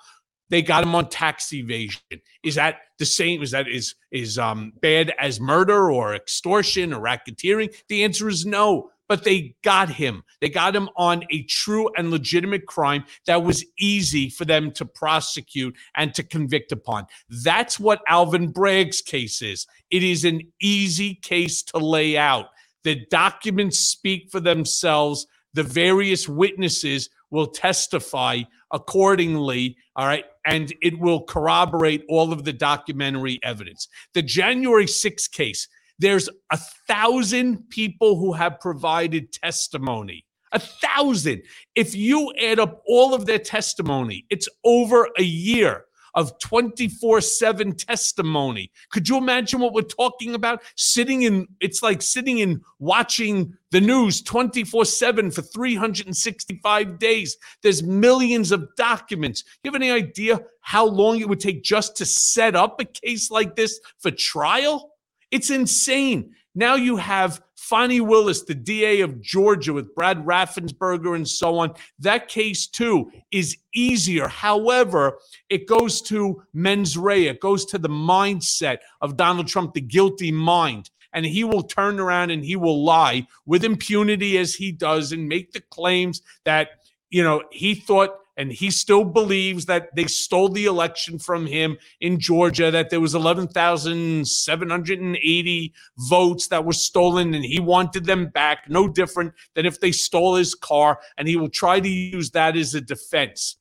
[0.54, 2.00] they got him on tax evasion.
[2.44, 3.42] Is that the same?
[3.42, 7.74] Is that is is um bad as murder or extortion or racketeering?
[7.88, 8.90] The answer is no.
[9.08, 10.22] But they got him.
[10.40, 14.84] They got him on a true and legitimate crime that was easy for them to
[14.84, 17.06] prosecute and to convict upon.
[17.28, 19.66] That's what Alvin Bragg's case is.
[19.90, 22.46] It is an easy case to lay out.
[22.84, 25.26] The documents speak for themselves.
[25.52, 29.76] The various witnesses will testify accordingly.
[29.96, 30.24] All right.
[30.46, 33.88] And it will corroborate all of the documentary evidence.
[34.12, 35.68] The January 6th case,
[35.98, 40.24] there's a thousand people who have provided testimony.
[40.52, 41.42] A thousand.
[41.74, 45.84] If you add up all of their testimony, it's over a year
[46.14, 48.70] of 24 7 testimony.
[48.90, 50.62] Could you imagine what we're talking about?
[50.76, 57.36] Sitting in, it's like sitting in watching the news 24 7 for 365 days.
[57.62, 59.44] There's millions of documents.
[59.62, 63.30] You have any idea how long it would take just to set up a case
[63.30, 64.92] like this for trial?
[65.30, 66.34] It's insane.
[66.54, 71.72] Now you have Fani Willis, the DA of Georgia, with Brad Raffensperger and so on.
[71.98, 74.28] That case, too, is easier.
[74.28, 79.80] However, it goes to mens rea, it goes to the mindset of Donald Trump, the
[79.80, 80.90] guilty mind.
[81.14, 85.26] And he will turn around and he will lie with impunity as he does and
[85.26, 86.68] make the claims that,
[87.08, 91.76] you know, he thought and he still believes that they stole the election from him
[92.00, 98.68] in Georgia, that there was 11,780 votes that were stolen and he wanted them back,
[98.68, 102.56] no different than if they stole his car, and he will try to use that
[102.56, 103.56] as a defense.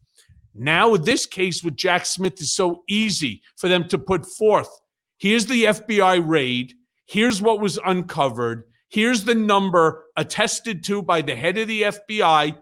[0.55, 4.69] Now, this case with Jack Smith is so easy for them to put forth.
[5.17, 6.75] Here's the FBI raid.
[7.05, 8.63] Here's what was uncovered.
[8.89, 12.55] Here's the number attested to by the head of the FBI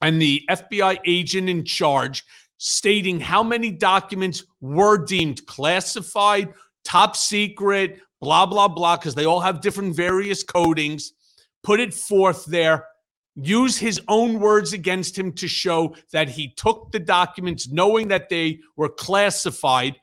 [0.00, 2.24] and the FBI agent in charge
[2.62, 6.52] stating how many documents were deemed classified,
[6.84, 11.04] top secret, blah, blah, blah, because they all have different various codings.
[11.62, 12.86] Put it forth there.
[13.34, 18.28] Use his own words against him to show that he took the documents knowing that
[18.28, 19.96] they were classified.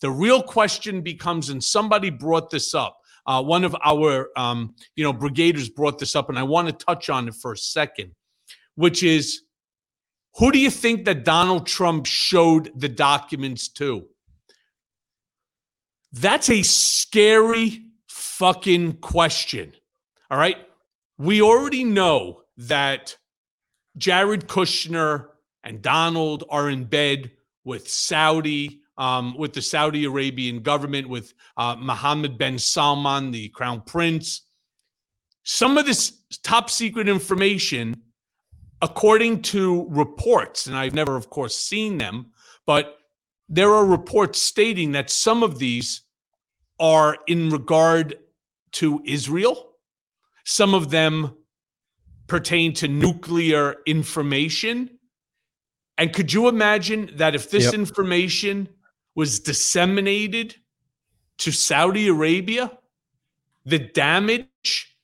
[0.00, 2.96] The real question becomes, and somebody brought this up.
[3.24, 6.84] Uh, one of our, um, you know, brigaders brought this up, and I want to
[6.84, 8.12] touch on it for a second
[8.74, 9.42] which is
[10.36, 14.06] who do you think that Donald Trump showed the documents to?
[16.12, 19.72] That's a scary fucking question.
[20.30, 20.56] All right.
[21.18, 23.16] We already know that
[23.96, 25.26] Jared Kushner
[25.62, 27.32] and Donald are in bed
[27.64, 33.82] with Saudi, um, with the Saudi Arabian government, with uh, Mohammed bin Salman, the crown
[33.82, 34.42] prince.
[35.42, 36.12] Some of this
[36.42, 38.02] top secret information
[38.82, 42.32] according to reports, and I've never, of course, seen them,
[42.66, 42.98] but
[43.48, 46.02] there are reports stating that some of these
[46.78, 48.16] are in regard
[48.72, 49.72] to Israel.
[50.44, 51.36] Some of them
[52.26, 54.98] pertain to nuclear information.
[55.98, 57.74] And could you imagine that if this yep.
[57.74, 58.68] information
[59.14, 60.54] was disseminated
[61.38, 62.70] to Saudi Arabia,
[63.66, 64.96] the damage,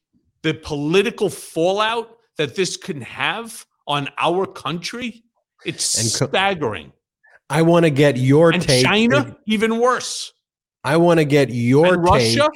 [0.43, 5.25] the political fallout that this can have on our country,
[5.65, 6.93] it's and co- staggering.
[7.49, 8.85] I want to get your and take.
[8.85, 10.33] China, if, even worse.
[10.85, 12.39] I want to get your and take.
[12.39, 12.51] Russia.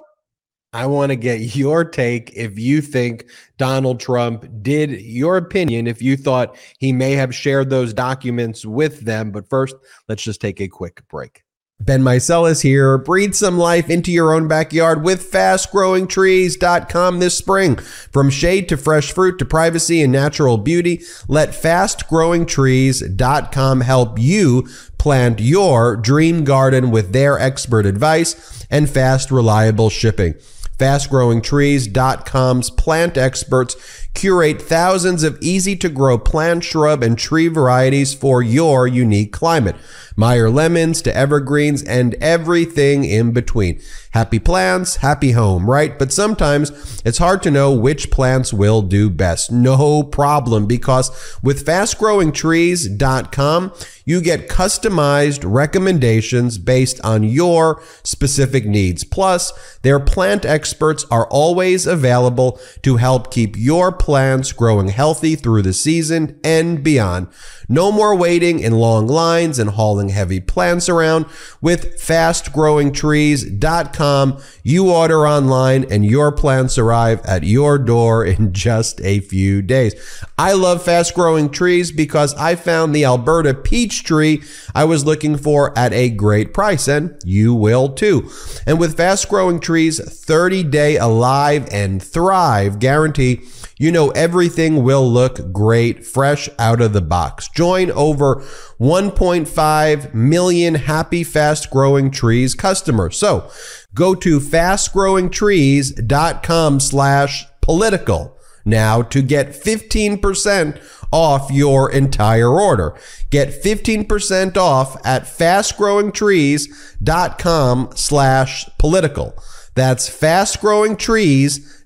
[0.72, 3.28] I want to get your take if you think
[3.59, 9.01] Donald Trump did your opinion, if you thought he may have shared those documents with
[9.01, 9.33] them.
[9.33, 9.74] But first,
[10.09, 11.43] let's just take a quick break.
[11.81, 12.99] Ben Meiselas here.
[12.99, 17.76] Breathe some life into your own backyard with fastgrowingtrees.com this spring.
[17.76, 24.68] From shade to fresh fruit to privacy and natural beauty, let fastgrowingtrees.com help you
[24.99, 30.35] plant your dream garden with their expert advice and fast, reliable shipping.
[30.81, 38.42] FastGrowingTrees.com's plant experts curate thousands of easy to grow plant, shrub, and tree varieties for
[38.42, 39.76] your unique climate.
[40.16, 43.80] Meyer lemons to evergreens and everything in between.
[44.11, 45.98] Happy plants, happy home, right?
[45.98, 49.50] But sometimes it's hard to know which plants will do best.
[49.50, 51.11] No problem because
[51.42, 53.72] with fastgrowingtrees.com,
[54.11, 59.04] you get customized recommendations based on your specific needs.
[59.04, 59.52] Plus,
[59.82, 65.72] their plant experts are always available to help keep your plants growing healthy through the
[65.72, 67.28] season and beyond.
[67.71, 71.27] No more waiting in long lines and hauling heavy plants around.
[71.61, 79.21] With fastgrowingtrees.com, you order online and your plants arrive at your door in just a
[79.21, 79.95] few days.
[80.37, 84.43] I love fast growing trees because I found the Alberta peach tree
[84.75, 88.29] I was looking for at a great price, and you will too.
[88.66, 93.43] And with fast growing trees, 30 day alive and thrive guarantee
[93.81, 97.49] you know everything will look great fresh out of the box.
[97.49, 98.37] Join over
[98.78, 103.16] 1.5 million happy fast growing trees customers.
[103.16, 103.51] So
[103.95, 110.78] go to fastgrowingtrees.com slash political now to get 15%
[111.11, 112.95] off your entire order.
[113.31, 119.35] Get 15% off at fastgrowingtrees.com slash political.
[119.74, 121.80] That's fastgrowingtrees.com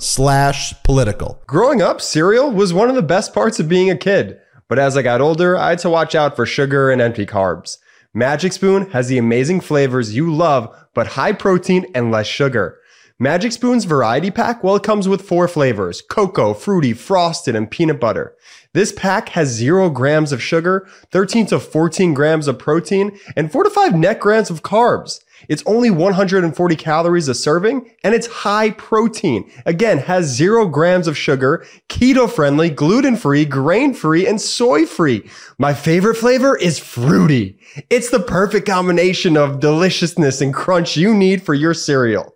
[0.00, 1.42] slash political.
[1.46, 4.38] Growing up, cereal was one of the best parts of being a kid.
[4.68, 7.78] But as I got older, I had to watch out for sugar and empty carbs.
[8.12, 12.78] Magic Spoon has the amazing flavors you love, but high protein and less sugar.
[13.18, 17.98] Magic Spoon's variety pack, well, it comes with four flavors cocoa, fruity, frosted, and peanut
[17.98, 18.36] butter.
[18.74, 23.64] This pack has zero grams of sugar, 13 to 14 grams of protein, and 4
[23.64, 25.20] to 5 net grams of carbs.
[25.48, 29.50] It's only 140 calories a serving and it's high protein.
[29.66, 35.28] Again, has zero grams of sugar, keto friendly, gluten free, grain free, and soy free.
[35.58, 37.58] My favorite flavor is fruity.
[37.90, 42.34] It's the perfect combination of deliciousness and crunch you need for your cereal.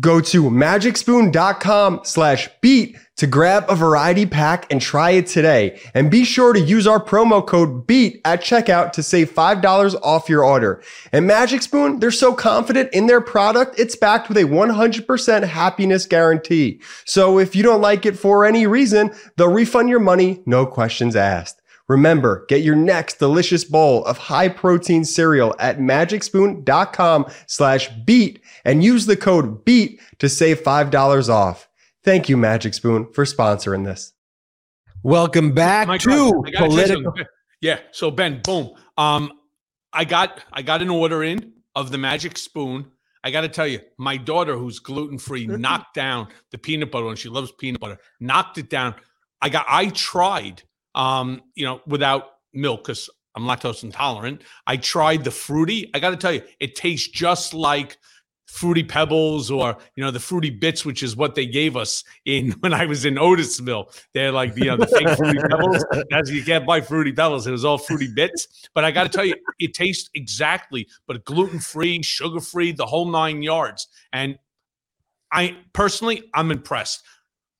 [0.00, 5.80] Go to magicspoon.com slash beat to grab a variety pack and try it today.
[5.94, 10.28] And be sure to use our promo code BEAT at checkout to save $5 off
[10.28, 10.82] your order.
[11.12, 16.06] And Magic Spoon, they're so confident in their product, it's backed with a 100% happiness
[16.06, 16.80] guarantee.
[17.04, 21.14] So if you don't like it for any reason, they'll refund your money, no questions
[21.14, 21.60] asked.
[21.86, 28.82] Remember, get your next delicious bowl of high protein cereal at magicspoon.com slash beat and
[28.82, 31.68] use the code BEAT to save $5 off.
[32.02, 34.12] Thank you, Magic Spoon, for sponsoring this.
[35.02, 37.14] Welcome back My to God, I gotta tell you political.
[37.60, 37.78] Yeah.
[37.92, 38.70] So Ben, boom.
[38.96, 39.32] Um,
[39.92, 42.86] I got I got an order in of the magic spoon.
[43.22, 47.08] I got to tell you, my daughter, who's gluten free, knocked down the peanut butter,
[47.08, 47.98] and she loves peanut butter.
[48.20, 48.94] Knocked it down.
[49.40, 49.64] I got.
[49.68, 50.62] I tried.
[50.94, 54.42] Um, you know, without milk because I'm lactose intolerant.
[54.66, 55.90] I tried the fruity.
[55.94, 57.96] I got to tell you, it tastes just like
[58.54, 62.52] fruity pebbles or you know the fruity bits which is what they gave us in
[62.60, 63.86] when i was in otisville.
[64.14, 65.84] They're like you know the fake fruity pebbles.
[66.12, 68.68] As you can't buy fruity pebbles it was all fruity bits.
[68.72, 72.86] But i got to tell you it tastes exactly but gluten free sugar free the
[72.86, 73.88] whole nine yards.
[74.12, 74.38] And
[75.32, 77.02] i personally i'm impressed.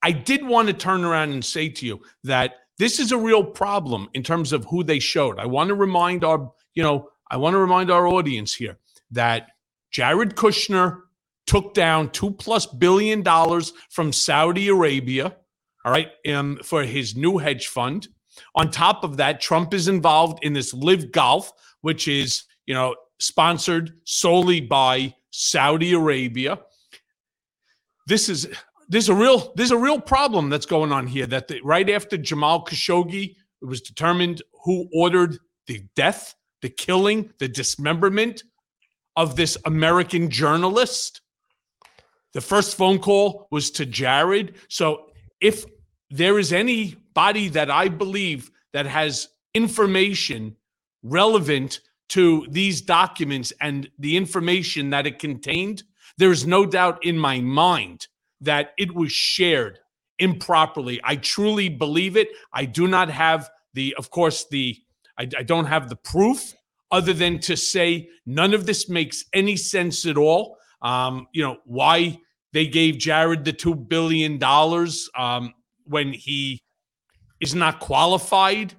[0.00, 3.42] I did want to turn around and say to you that this is a real
[3.42, 5.40] problem in terms of who they showed.
[5.40, 8.78] I want to remind our you know i want to remind our audience here
[9.10, 9.48] that
[9.94, 11.02] Jared Kushner
[11.46, 15.36] took down two plus billion dollars from Saudi Arabia,
[15.84, 18.08] all right, um, for his new hedge fund.
[18.56, 22.96] On top of that, Trump is involved in this Live Golf, which is, you know,
[23.20, 26.58] sponsored solely by Saudi Arabia.
[28.08, 28.48] This is
[28.88, 31.26] there's a real there's a real problem that's going on here.
[31.26, 35.38] That the, right after Jamal Khashoggi, it was determined who ordered
[35.68, 38.42] the death, the killing, the dismemberment
[39.16, 41.20] of this American journalist.
[42.32, 44.56] The first phone call was to Jared.
[44.68, 45.06] So
[45.40, 45.64] if
[46.10, 50.56] there is anybody that I believe that has information
[51.02, 55.84] relevant to these documents and the information that it contained,
[56.18, 58.08] there is no doubt in my mind
[58.40, 59.78] that it was shared
[60.18, 61.00] improperly.
[61.04, 62.28] I truly believe it.
[62.52, 64.76] I do not have the, of course, the,
[65.18, 66.54] I, I don't have the proof
[66.94, 70.56] other than to say none of this makes any sense at all.
[70.80, 72.20] Um, you know, why
[72.52, 74.40] they gave Jared the $2 billion
[75.18, 75.52] um,
[75.86, 76.62] when he
[77.40, 78.74] is not qualified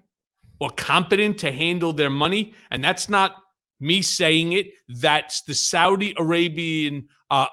[0.61, 2.53] or competent to handle their money.
[2.71, 3.35] And that's not
[3.81, 7.47] me saying it, that's the Saudi Arabian uh,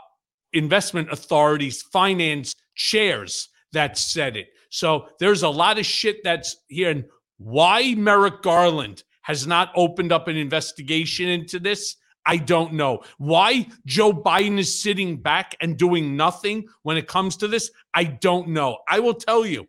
[0.52, 4.46] investment authorities finance chairs that said it.
[4.70, 6.90] So there's a lot of shit that's here.
[6.90, 7.04] And
[7.38, 11.96] why Merrick Garland has not opened up an investigation into this.
[12.24, 13.02] I don't know.
[13.18, 18.04] Why Joe Biden is sitting back and doing nothing when it comes to this, I
[18.04, 18.78] don't know.
[18.88, 19.66] I will tell you,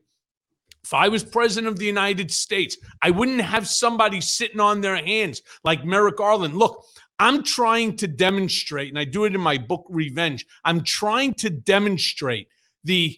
[0.84, 4.98] if I was president of the United States, I wouldn't have somebody sitting on their
[4.98, 6.56] hands like Merrick Garland.
[6.56, 6.86] Look,
[7.20, 10.46] I'm trying to demonstrate, and I do it in my book, Revenge.
[10.66, 12.50] I'm trying to demonstrate
[12.84, 13.18] the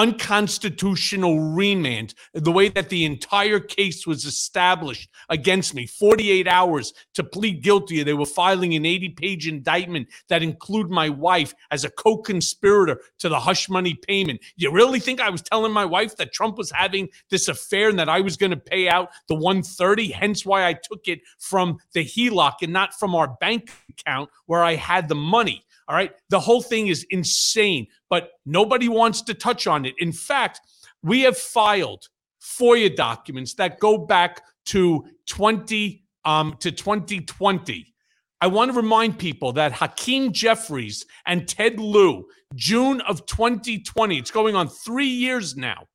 [0.00, 7.22] unconstitutional remand, the way that the entire case was established against me, 48 hours to
[7.22, 8.02] plead guilty.
[8.02, 13.28] They were filing an 80 page indictment that include my wife as a co-conspirator to
[13.28, 14.40] the hush money payment.
[14.56, 17.98] You really think I was telling my wife that Trump was having this affair and
[17.98, 20.12] that I was going to pay out the 130?
[20.12, 24.64] Hence why I took it from the HELOC and not from our bank account where
[24.64, 25.66] I had the money.
[25.90, 26.12] All right.
[26.28, 29.94] The whole thing is insane, but nobody wants to touch on it.
[29.98, 30.60] In fact,
[31.02, 32.06] we have filed
[32.40, 37.92] FOIA documents that go back to 20 um, to 2020.
[38.40, 42.24] I want to remind people that Hakeem Jeffries and Ted Lieu,
[42.54, 45.88] June of 2020, it's going on three years now,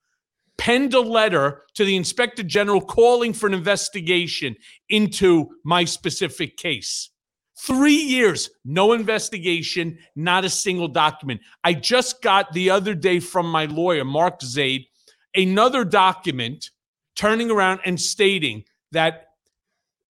[0.57, 4.57] penned a letter to the inspector general calling for an investigation
[4.89, 7.11] into my specific case.
[7.57, 11.41] Three years, no investigation, not a single document.
[11.63, 14.85] I just got the other day from my lawyer, Mark Zaid,
[15.33, 16.69] another document
[17.15, 19.27] turning around and stating that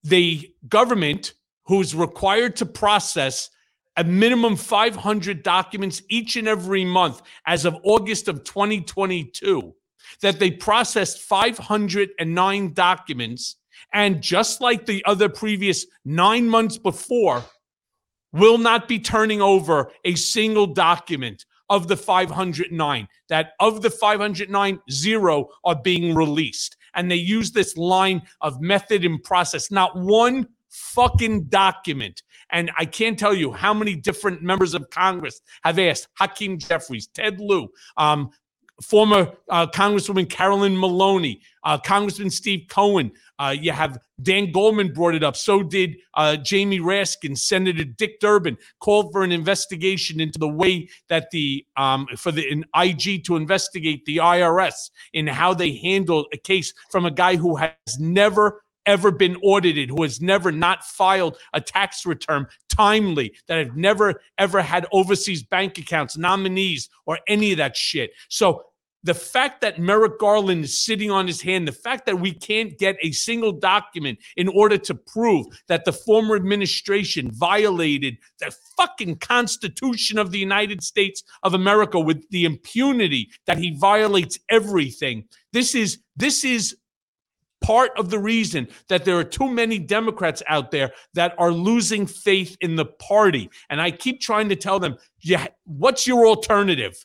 [0.04, 1.34] the government
[1.66, 3.50] who's required to process
[3.98, 9.74] a minimum 500 documents each and every month as of August of 2022,
[10.22, 13.56] that they processed 509 documents.
[13.94, 17.44] And just like the other previous nine months before,
[18.34, 23.08] will not be turning over a single document of the 509.
[23.30, 26.76] That of the 509, zero are being released.
[26.94, 29.72] And they use this line of method and process.
[29.72, 32.22] Not one fucking document.
[32.52, 37.08] And I can't tell you how many different members of Congress have asked Hakeem Jeffries,
[37.08, 37.68] Ted Lieu,
[37.98, 38.30] um,
[38.82, 43.12] former uh, Congresswoman Carolyn Maloney, uh, Congressman Steve Cohen.
[43.40, 45.36] Uh, you have Dan Goldman brought it up.
[45.36, 47.38] So did uh, Jamie Raskin.
[47.38, 52.50] Senator Dick Durbin called for an investigation into the way that the um, for the
[52.50, 57.36] an IG to investigate the IRS in how they handled a case from a guy
[57.36, 63.34] who has never ever been audited, who has never not filed a tax return timely,
[63.48, 68.12] that have never ever had overseas bank accounts, nominees, or any of that shit.
[68.30, 68.64] So
[69.06, 72.76] the fact that Merrick Garland is sitting on his hand, the fact that we can't
[72.80, 79.18] get a single document in order to prove that the former administration violated the fucking
[79.18, 85.26] Constitution of the United States of America with the impunity that he violates everything.
[85.54, 86.76] This is this is
[87.62, 92.06] part of the reason that there are too many Democrats out there that are losing
[92.06, 93.50] faith in the party.
[93.70, 96.96] And I keep trying to tell them, yeah, what's your alternative?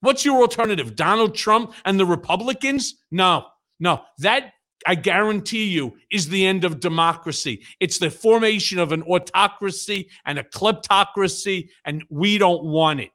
[0.00, 0.94] What's your alternative?
[0.94, 2.94] Donald Trump and the Republicans?
[3.10, 3.46] No,
[3.80, 4.02] no.
[4.18, 4.52] That
[4.86, 7.64] I guarantee you is the end of democracy.
[7.80, 13.10] It's the formation of an autocracy and a kleptocracy, and we don't want it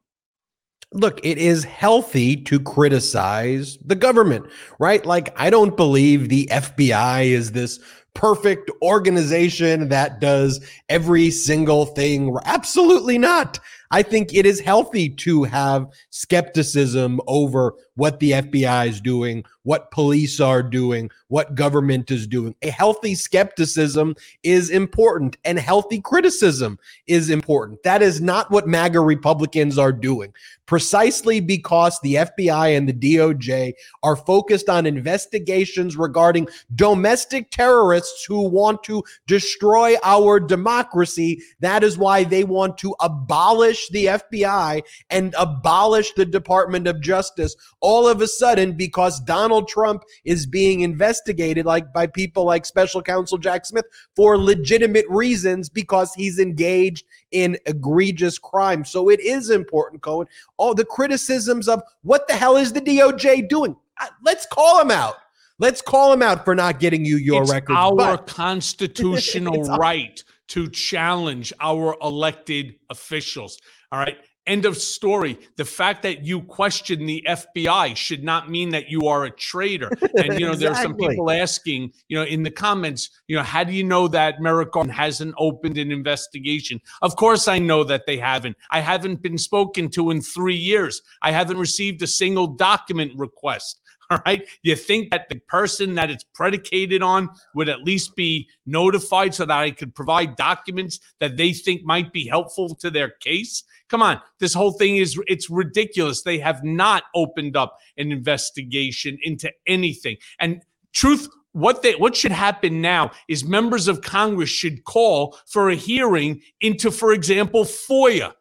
[0.93, 4.45] look, it is healthy to criticize the government,
[4.79, 5.05] right?
[5.05, 7.79] Like, I don't believe the FBI is this
[8.13, 12.35] perfect organization that does every single thing.
[12.45, 13.59] Absolutely not.
[13.91, 19.91] I think it is healthy to have skepticism over what the FBI is doing, what
[19.91, 22.55] police are doing, what government is doing.
[22.61, 27.83] A healthy skepticism is important, and healthy criticism is important.
[27.83, 30.33] That is not what MAGA Republicans are doing,
[30.65, 38.49] precisely because the FBI and the DOJ are focused on investigations regarding domestic terrorists who
[38.49, 41.41] want to destroy our democracy.
[41.59, 47.55] That is why they want to abolish the FBI and abolish the Department of Justice
[47.83, 53.01] all of a sudden because Donald Trump is being investigated like by people like special
[53.01, 58.85] counsel Jack Smith for legitimate reasons because he's engaged in egregious crime.
[58.85, 60.27] So it is important, Cohen.
[60.55, 63.75] All the criticisms of what the hell is the DOJ doing?
[64.23, 65.15] Let's call him out.
[65.59, 67.75] Let's call him out for not getting you your it's record.
[67.75, 73.59] Our but- constitutional right to challenge our elected officials.
[73.91, 74.17] All right.
[74.45, 75.39] End of story.
[75.55, 79.89] The fact that you question the FBI should not mean that you are a traitor.
[80.15, 80.57] And you know, exactly.
[80.57, 83.83] there are some people asking, you know, in the comments, you know, how do you
[83.83, 86.79] know that Merrick hasn't opened an investigation?
[87.01, 88.57] Of course, I know that they haven't.
[88.69, 91.01] I haven't been spoken to in three years.
[91.21, 93.81] I haven't received a single document request.
[94.13, 94.47] All right.
[94.61, 99.45] You think that the person that it's predicated on would at least be notified so
[99.45, 103.63] that I could provide documents that they think might be helpful to their case?
[103.89, 104.21] Come on.
[104.39, 106.21] This whole thing is it's ridiculous.
[106.21, 110.17] They have not opened up an investigation into anything.
[110.39, 110.61] And
[110.93, 115.75] truth what they what should happen now is members of Congress should call for a
[115.75, 118.33] hearing into, for example, FOIA.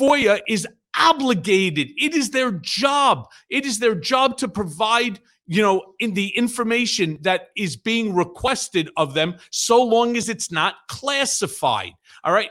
[0.00, 0.66] FOIA is
[0.98, 1.90] obligated.
[1.96, 3.28] It is their job.
[3.50, 8.90] It is their job to provide, you know, in the information that is being requested
[8.96, 11.92] of them, so long as it's not classified.
[12.24, 12.50] All right.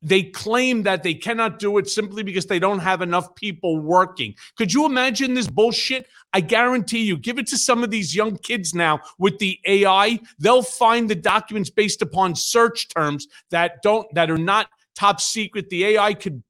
[0.00, 4.36] They claim that they cannot do it simply because they don't have enough people working.
[4.56, 6.06] Could you imagine this bullshit?
[6.32, 10.20] I guarantee you, give it to some of these young kids now with the AI,
[10.38, 15.68] they'll find the documents based upon search terms that don't that are not top secret.
[15.68, 16.44] The AI could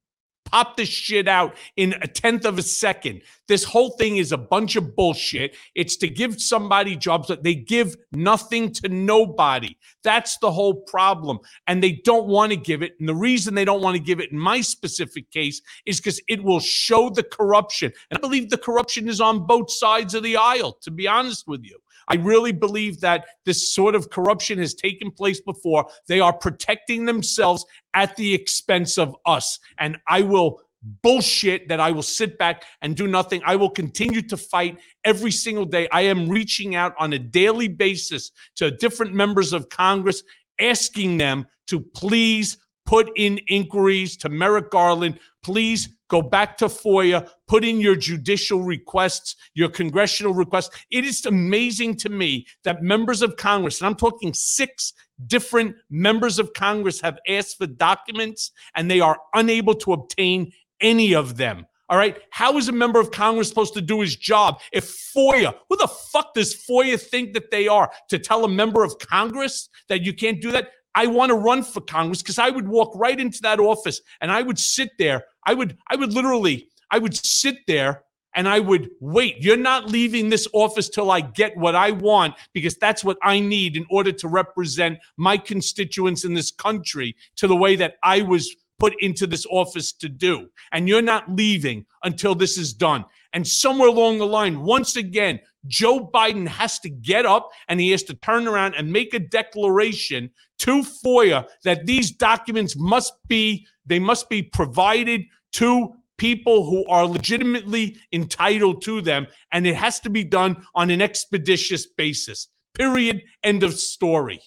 [0.51, 3.21] pop this shit out in a tenth of a second.
[3.47, 5.55] This whole thing is a bunch of bullshit.
[5.75, 9.75] It's to give somebody jobs that they give nothing to nobody.
[10.03, 11.39] That's the whole problem.
[11.67, 12.95] And they don't want to give it.
[12.99, 16.21] And the reason they don't want to give it in my specific case is because
[16.27, 17.91] it will show the corruption.
[18.09, 21.47] And I believe the corruption is on both sides of the aisle, to be honest
[21.47, 21.79] with you.
[22.09, 25.87] I really believe that this sort of corruption has taken place before.
[26.07, 29.59] They are protecting themselves at the expense of us.
[29.77, 30.61] And I will
[31.03, 33.41] bullshit that I will sit back and do nothing.
[33.45, 35.87] I will continue to fight every single day.
[35.91, 40.23] I am reaching out on a daily basis to different members of Congress,
[40.59, 45.19] asking them to please put in inquiries to Merrick Garland.
[45.43, 50.69] Please go back to FOIA, put in your judicial requests, your congressional requests.
[50.91, 54.93] It is amazing to me that members of Congress, and I'm talking six
[55.27, 60.51] different members of Congress, have asked for documents and they are unable to obtain
[60.81, 61.65] any of them.
[61.89, 62.17] All right.
[62.29, 65.87] How is a member of Congress supposed to do his job if FOIA, who the
[65.87, 70.13] fuck does FOIA think that they are to tell a member of Congress that you
[70.13, 70.69] can't do that?
[70.95, 74.31] I want to run for Congress because I would walk right into that office and
[74.31, 75.25] I would sit there.
[75.45, 78.03] I would, I would literally, I would sit there
[78.35, 79.37] and I would wait.
[79.39, 83.39] You're not leaving this office till I get what I want because that's what I
[83.39, 88.21] need in order to represent my constituents in this country to the way that I
[88.21, 90.49] was put into this office to do.
[90.71, 93.05] And you're not leaving until this is done.
[93.33, 97.91] And somewhere along the line, once again, Joe Biden has to get up and he
[97.91, 103.65] has to turn around and make a declaration to FOIA that these documents must be
[103.85, 105.21] they must be provided
[105.53, 110.89] to people who are legitimately entitled to them and it has to be done on
[110.89, 112.49] an expeditious basis.
[112.75, 113.21] Period.
[113.43, 114.41] End of story.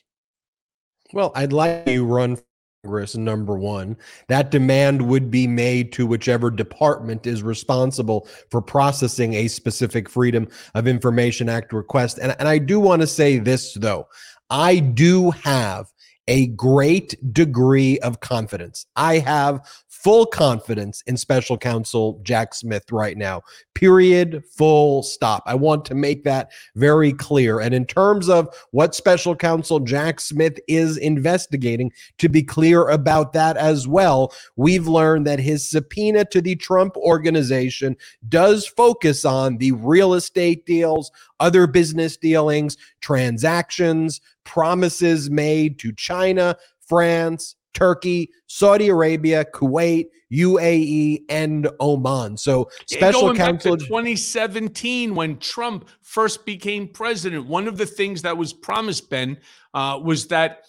[1.12, 2.38] Well, I'd like you run
[2.84, 3.96] Congress, number one.
[4.26, 10.48] That demand would be made to whichever department is responsible for processing a specific Freedom
[10.74, 12.18] of Information Act request.
[12.20, 14.08] And, and I do want to say this, though.
[14.50, 15.92] I do have
[16.26, 18.86] a great degree of confidence.
[18.96, 19.64] I have
[20.02, 23.40] full confidence in special counsel Jack Smith right now.
[23.74, 24.42] Period.
[24.56, 25.44] Full stop.
[25.46, 27.60] I want to make that very clear.
[27.60, 33.32] And in terms of what special counsel Jack Smith is investigating, to be clear about
[33.34, 37.96] that as well, we've learned that his subpoena to the Trump organization
[38.28, 46.56] does focus on the real estate deals, other business dealings, transactions, promises made to China,
[46.88, 52.36] France, Turkey, Saudi Arabia, Kuwait, UAE, and Oman.
[52.36, 58.36] So special Going counsel 2017 when Trump first became president, one of the things that
[58.36, 59.38] was promised, Ben,
[59.74, 60.62] uh, was that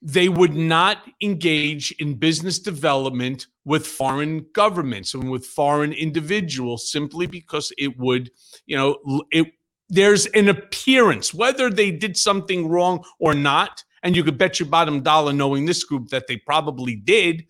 [0.00, 7.26] they would not engage in business development with foreign governments and with foreign individuals simply
[7.26, 8.30] because it would,
[8.66, 9.52] you know, it
[9.90, 14.70] there's an appearance whether they did something wrong or not and you could bet your
[14.70, 17.44] bottom dollar knowing this group that they probably did.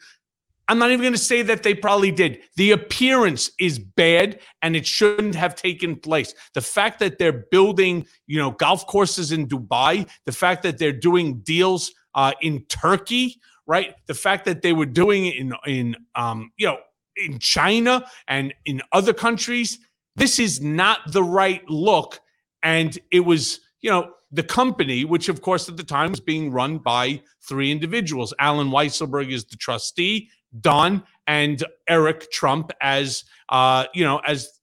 [0.66, 2.40] I'm not even going to say that they probably did.
[2.56, 6.34] The appearance is bad and it shouldn't have taken place.
[6.54, 10.90] The fact that they're building, you know, golf courses in Dubai, the fact that they're
[10.90, 13.94] doing deals uh, in Turkey, right?
[14.08, 16.78] The fact that they were doing it in in um, you know,
[17.16, 19.78] in China and in other countries,
[20.16, 22.18] this is not the right look
[22.64, 26.50] and it was, you know, the company, which of course at the time was being
[26.50, 28.34] run by three individuals.
[28.38, 30.28] Allen Weisselberg is the trustee,
[30.60, 34.60] Don and Eric Trump as uh, you know, as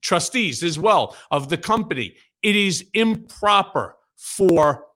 [0.00, 2.14] trustees as well of the company.
[2.42, 4.86] It is improper for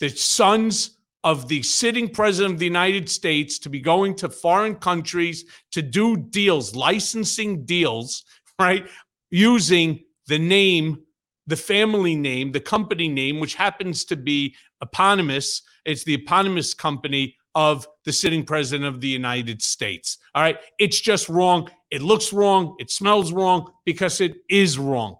[0.00, 4.74] the sons of the sitting president of the United States to be going to foreign
[4.74, 8.24] countries to do deals, licensing deals,
[8.58, 8.86] right?
[9.30, 11.02] Using the name
[11.46, 15.62] the family name, the company name, which happens to be eponymous.
[15.84, 20.18] It's the eponymous company of the sitting president of the United States.
[20.34, 20.58] All right.
[20.78, 21.70] It's just wrong.
[21.90, 22.74] It looks wrong.
[22.78, 25.18] It smells wrong because it is wrong.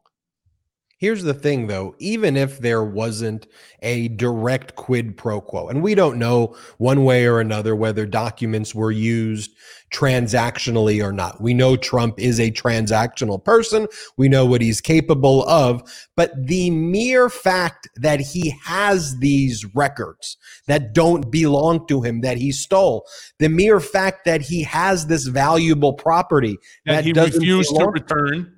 [1.05, 3.47] Here's the thing, though, even if there wasn't
[3.83, 8.75] a direct quid pro quo, and we don't know one way or another whether documents
[8.75, 9.51] were used
[9.93, 11.43] transactionally or not.
[11.43, 13.87] We know Trump is a transactional person.
[14.17, 15.83] We know what he's capable of.
[16.17, 20.39] But the mere fact that he has these records
[20.69, 23.07] that don't belong to him, that he stole,
[23.39, 28.54] the mere fact that he has this valuable property that, that he refused to return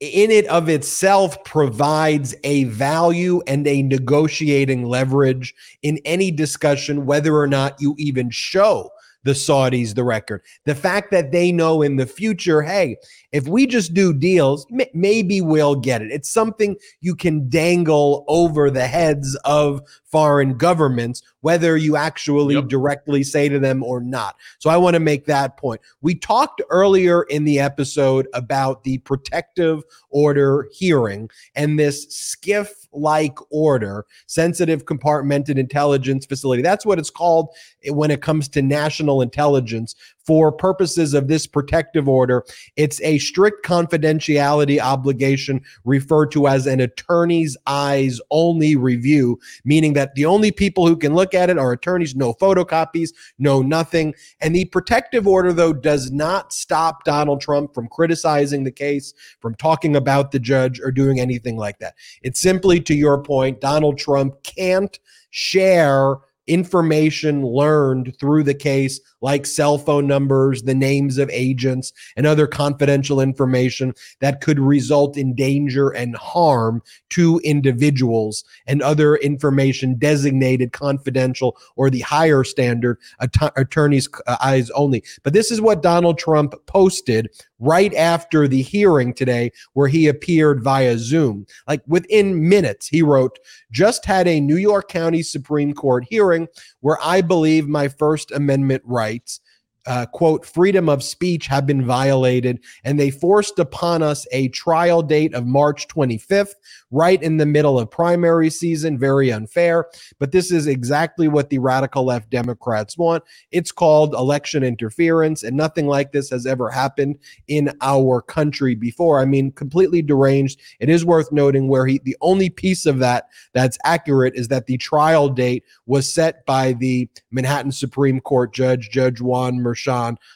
[0.00, 7.36] in it of itself provides a value and a negotiating leverage in any discussion, whether
[7.36, 8.90] or not you even show
[9.24, 10.42] the Saudis the record.
[10.64, 12.96] The fact that they know in the future, hey,
[13.32, 16.12] if we just do deals, maybe we'll get it.
[16.12, 19.82] It's something you can dangle over the heads of
[20.14, 22.68] foreign governments, whether you actually yep.
[22.68, 24.36] directly say to them or not.
[24.60, 25.80] So I want to make that point.
[26.02, 33.36] We talked earlier in the episode about the protective order hearing and this SCIF like
[33.50, 36.62] order, sensitive compartmented intelligence facility.
[36.62, 37.48] That's what it's called
[37.88, 39.96] when it comes to national intelligence
[40.26, 42.44] for purposes of this protective order,
[42.76, 50.14] it's a strict confidentiality obligation referred to as an attorney's eyes only review, meaning that
[50.14, 54.14] the only people who can look at it are attorneys, no photocopies, no nothing.
[54.40, 59.54] And the protective order, though, does not stop Donald Trump from criticizing the case, from
[59.54, 61.94] talking about the judge, or doing anything like that.
[62.22, 64.98] It's simply to your point, Donald Trump can't
[65.30, 66.16] share
[66.46, 72.46] information learned through the case, like cell phone numbers, the names of agents, and other
[72.46, 80.72] confidential information that could result in danger and harm to individuals, and other information designated
[80.72, 85.02] confidential or the higher standard att- attorney's uh, eyes only.
[85.22, 90.62] But this is what Donald Trump posted right after the hearing today, where he appeared
[90.62, 91.46] via Zoom.
[91.66, 93.38] Like within minutes, he wrote,
[93.70, 96.46] Just had a New York County Supreme Court hearing
[96.84, 99.40] where I believe my First Amendment rights
[99.86, 105.02] uh, quote, freedom of speech have been violated, and they forced upon us a trial
[105.02, 106.54] date of March 25th,
[106.90, 108.98] right in the middle of primary season.
[108.98, 109.86] Very unfair,
[110.18, 113.24] but this is exactly what the radical left Democrats want.
[113.50, 117.18] It's called election interference, and nothing like this has ever happened
[117.48, 119.20] in our country before.
[119.20, 120.60] I mean, completely deranged.
[120.80, 124.66] It is worth noting where he, the only piece of that that's accurate is that
[124.66, 129.58] the trial date was set by the Manhattan Supreme Court Judge, Judge Juan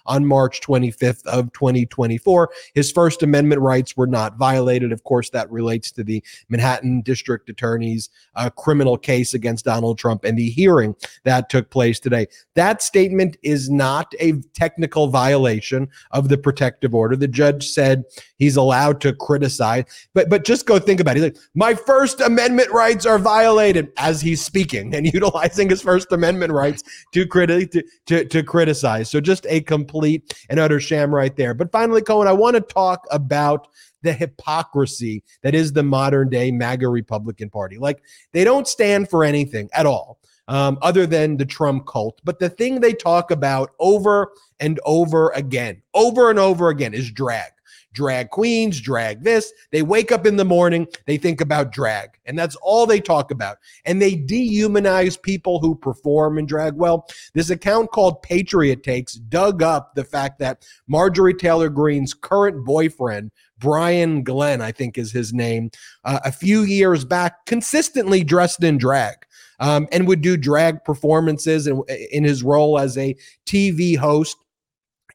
[0.06, 2.50] On March 25th of 2024.
[2.74, 4.92] His First Amendment rights were not violated.
[4.92, 10.24] Of course, that relates to the Manhattan District Attorney's uh, criminal case against Donald Trump
[10.24, 12.26] and the hearing that took place today.
[12.54, 17.16] That statement is not a technical violation of the protective order.
[17.16, 18.04] The judge said
[18.38, 19.84] he's allowed to criticize,
[20.14, 21.22] but but just go think about it.
[21.22, 26.52] Like, my First Amendment rights are violated as he's speaking and utilizing his First Amendment
[26.52, 26.82] rights
[27.12, 29.10] to criti- to, to, to criticize.
[29.10, 31.52] So just a complete and utter sham right there.
[31.52, 33.68] But finally, Cohen, I want to talk about
[34.02, 37.76] the hypocrisy that is the modern day MAGA Republican Party.
[37.76, 38.02] Like
[38.32, 40.18] they don't stand for anything at all.
[40.48, 42.22] Um, other than the Trump cult.
[42.24, 47.10] But the thing they talk about over and over again, over and over again, is
[47.10, 47.52] drag
[47.98, 49.52] drag queens, drag this.
[49.72, 53.32] They wake up in the morning, they think about drag, and that's all they talk
[53.32, 53.56] about.
[53.84, 56.74] And they dehumanize people who perform in drag.
[56.74, 62.64] Well, this account called Patriot Takes dug up the fact that Marjorie Taylor Greene's current
[62.64, 65.72] boyfriend, Brian Glenn, I think is his name,
[66.04, 69.16] uh, a few years back, consistently dressed in drag.
[69.60, 71.82] Um, and would do drag performances in,
[72.12, 74.36] in his role as a TV host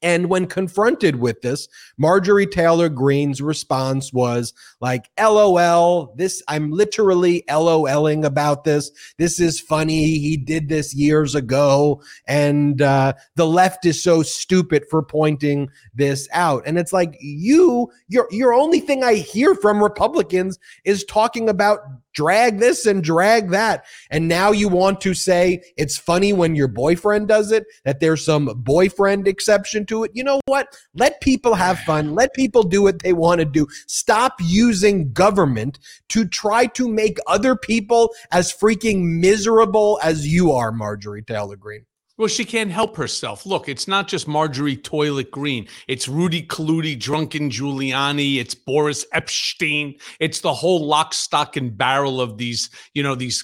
[0.04, 7.44] and when confronted with this, Marjorie Taylor Greene's response was like, LOL, this, I'm literally
[7.50, 8.92] LOLing about this.
[9.18, 10.20] This is funny.
[10.20, 12.04] He did this years ago.
[12.28, 16.64] And uh, the left is so stupid for pointing this out.
[16.66, 21.80] And it's like, you, your, your only thing I hear from Republicans is talking about
[22.14, 23.86] drag this and drag that.
[24.10, 28.26] And now you want to say it's funny when your boyfriend does it, that there's
[28.26, 30.12] some boyfriend exception to it.
[30.14, 30.76] You know what?
[30.94, 32.16] Let people have fun.
[32.16, 33.68] Let people do what they want to do.
[33.88, 40.72] Stop using government to try to make other people as freaking miserable as you are,
[40.72, 41.86] Marjorie Taylor Greene.
[42.18, 43.44] Well, she can't help herself.
[43.46, 45.68] Look, it's not just Marjorie Toilet Green.
[45.88, 48.38] It's Rudy Colludi, Drunken Giuliani.
[48.38, 50.00] It's Boris Epshteyn.
[50.20, 53.44] It's the whole lock, stock, and barrel of these, you know, these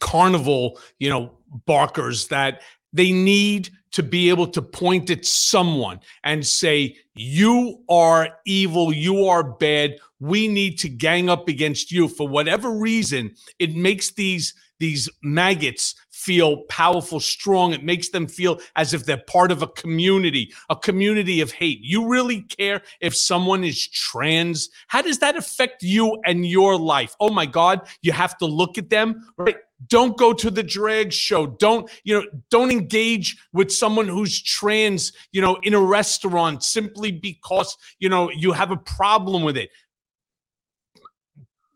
[0.00, 6.44] carnival, you know, barkers that they need to be able to point at someone and
[6.44, 8.92] say, You are evil.
[8.92, 9.96] You are bad.
[10.18, 12.08] We need to gang up against you.
[12.08, 15.94] For whatever reason, it makes these these maggots
[16.24, 17.72] feel powerful, strong.
[17.72, 21.80] It makes them feel as if they're part of a community, a community of hate.
[21.82, 24.70] You really care if someone is trans?
[24.86, 27.14] How does that affect you and your life?
[27.20, 29.56] Oh my God, you have to look at them, right?
[29.88, 31.46] Don't go to the drag show.
[31.46, 37.10] Don't, you know, don't engage with someone who's trans, you know, in a restaurant simply
[37.10, 39.70] because, you know, you have a problem with it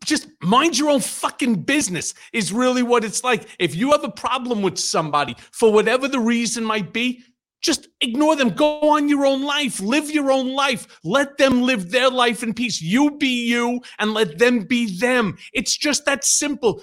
[0.06, 3.48] just mind your own fucking business is really what it's like.
[3.58, 7.24] If you have a problem with somebody for whatever the reason might be,
[7.62, 8.50] just ignore them.
[8.50, 9.80] Go on your own life.
[9.80, 10.86] Live your own life.
[11.02, 12.80] Let them live their life in peace.
[12.80, 15.36] You be you and let them be them.
[15.52, 16.82] It's just that simple.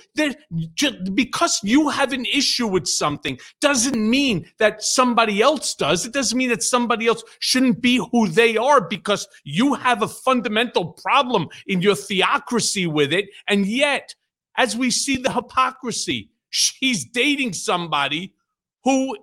[0.74, 6.06] Just, because you have an issue with something doesn't mean that somebody else does.
[6.06, 10.08] It doesn't mean that somebody else shouldn't be who they are because you have a
[10.08, 13.30] fundamental problem in your theocracy with it.
[13.48, 14.16] And yet,
[14.58, 18.34] as we see the hypocrisy, she's dating somebody
[18.84, 19.18] who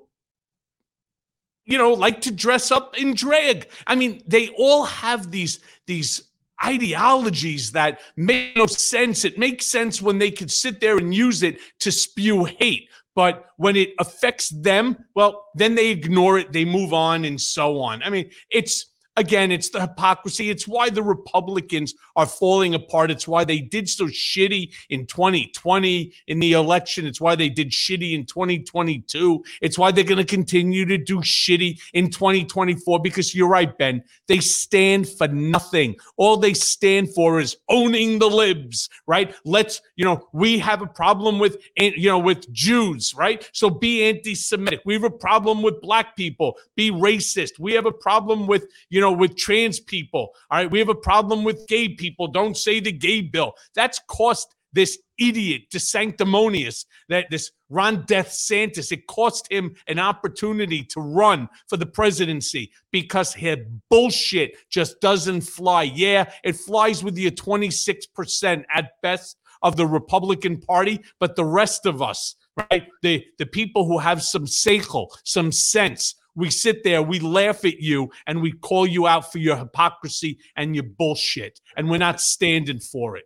[1.70, 3.68] you know, like to dress up in drag.
[3.86, 6.30] I mean, they all have these these
[6.62, 9.24] ideologies that make no sense.
[9.24, 12.88] It makes sense when they could sit there and use it to spew hate.
[13.14, 17.80] But when it affects them, well, then they ignore it, they move on, and so
[17.80, 18.02] on.
[18.02, 18.86] I mean, it's
[19.20, 20.48] Again, it's the hypocrisy.
[20.48, 23.10] It's why the Republicans are falling apart.
[23.10, 27.04] It's why they did so shitty in 2020 in the election.
[27.04, 29.44] It's why they did shitty in 2022.
[29.60, 34.02] It's why they're going to continue to do shitty in 2024 because you're right, Ben.
[34.26, 35.96] They stand for nothing.
[36.16, 39.34] All they stand for is owning the libs, right?
[39.44, 43.46] Let's, you know, we have a problem with, you know, with Jews, right?
[43.52, 44.80] So be anti Semitic.
[44.86, 46.56] We have a problem with black people.
[46.74, 47.58] Be racist.
[47.58, 50.30] We have a problem with, you know, know, with trans people.
[50.50, 50.70] All right.
[50.70, 52.28] We have a problem with gay people.
[52.28, 53.54] Don't say the gay bill.
[53.74, 60.84] That's cost this idiot, this sanctimonious, that this Ron DeSantis, it cost him an opportunity
[60.84, 63.58] to run for the presidency because his
[63.88, 65.82] bullshit just doesn't fly.
[65.82, 71.86] Yeah, it flies with your 26% at best of the Republican Party, but the rest
[71.86, 72.86] of us, right?
[73.02, 77.80] The the people who have some seichel, some sense, we sit there, we laugh at
[77.80, 81.60] you, and we call you out for your hypocrisy and your bullshit.
[81.76, 83.24] And we're not standing for it.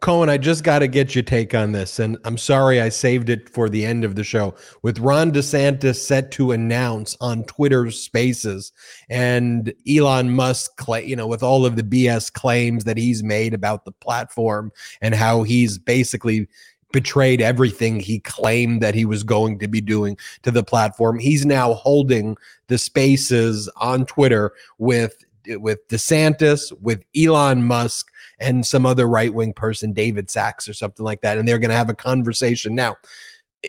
[0.00, 1.98] Cohen, I just got to get your take on this.
[1.98, 4.54] And I'm sorry I saved it for the end of the show.
[4.82, 8.72] With Ron DeSantis set to announce on Twitter spaces
[9.10, 10.72] and Elon Musk,
[11.04, 14.72] you know, with all of the BS claims that he's made about the platform
[15.02, 16.48] and how he's basically
[16.92, 21.18] betrayed everything he claimed that he was going to be doing to the platform.
[21.18, 22.36] He's now holding
[22.68, 29.52] the spaces on Twitter with with DeSantis, with Elon Musk, and some other right wing
[29.52, 32.96] person, David Sacks or something like that, and they're going to have a conversation now.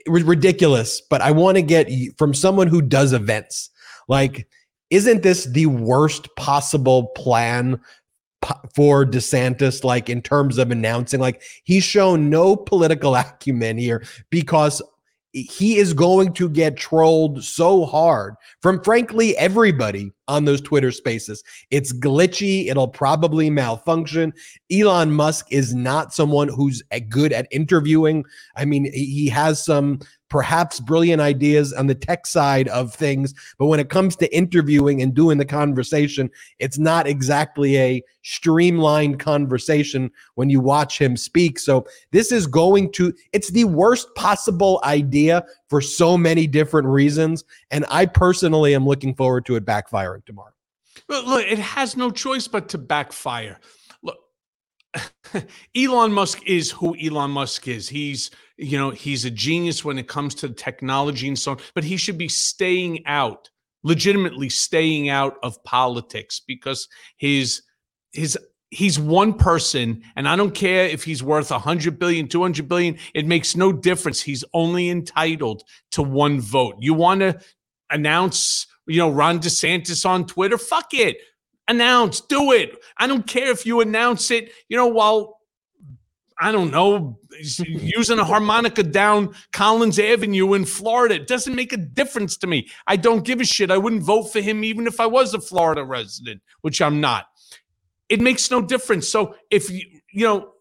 [0.07, 3.69] Ridiculous, but I want to get from someone who does events
[4.07, 4.47] like.
[4.89, 7.79] Isn't this the worst possible plan
[8.75, 14.81] for DeSantis, like in terms of announcing, like he's shown no political acumen here because
[15.33, 21.41] he is going to get trolled so hard from frankly everybody on those Twitter spaces.
[21.69, 24.33] It's glitchy, it'll probably malfunction.
[24.71, 28.25] Elon Musk is not someone who's eh, good at interviewing.
[28.57, 29.99] I mean, he has some
[30.31, 33.33] perhaps brilliant ideas on the tech side of things.
[33.59, 39.19] But when it comes to interviewing and doing the conversation, it's not exactly a streamlined
[39.19, 41.59] conversation when you watch him speak.
[41.59, 47.43] So this is going to, it's the worst possible idea for so many different reasons.
[47.69, 50.53] And I personally am looking forward to it backfiring tomorrow.
[51.09, 53.59] But look, it has no choice but to backfire.
[54.01, 54.17] Look,
[55.75, 57.89] Elon Musk is who Elon Musk is.
[57.89, 58.31] He's
[58.61, 61.97] you know, he's a genius when it comes to technology and so on, but he
[61.97, 63.49] should be staying out,
[63.83, 66.87] legitimately staying out of politics because
[67.17, 67.63] his
[68.13, 68.37] his
[68.69, 73.25] he's one person and i don't care if he's worth 100 billion 200 billion it
[73.25, 74.21] makes no difference.
[74.21, 76.75] He's only entitled to one vote.
[76.79, 77.39] You want to
[77.89, 80.57] announce you know ron desantis on twitter?
[80.57, 81.17] Fuck it.
[81.67, 82.77] Announce do it.
[82.97, 85.40] I don't care if you announce it you know while
[86.43, 91.13] I don't know, using a harmonica down Collins Avenue in Florida.
[91.13, 92.67] It doesn't make a difference to me.
[92.87, 93.69] I don't give a shit.
[93.69, 97.27] I wouldn't vote for him even if I was a Florida resident, which I'm not.
[98.09, 99.07] It makes no difference.
[99.07, 100.53] So if you, you know,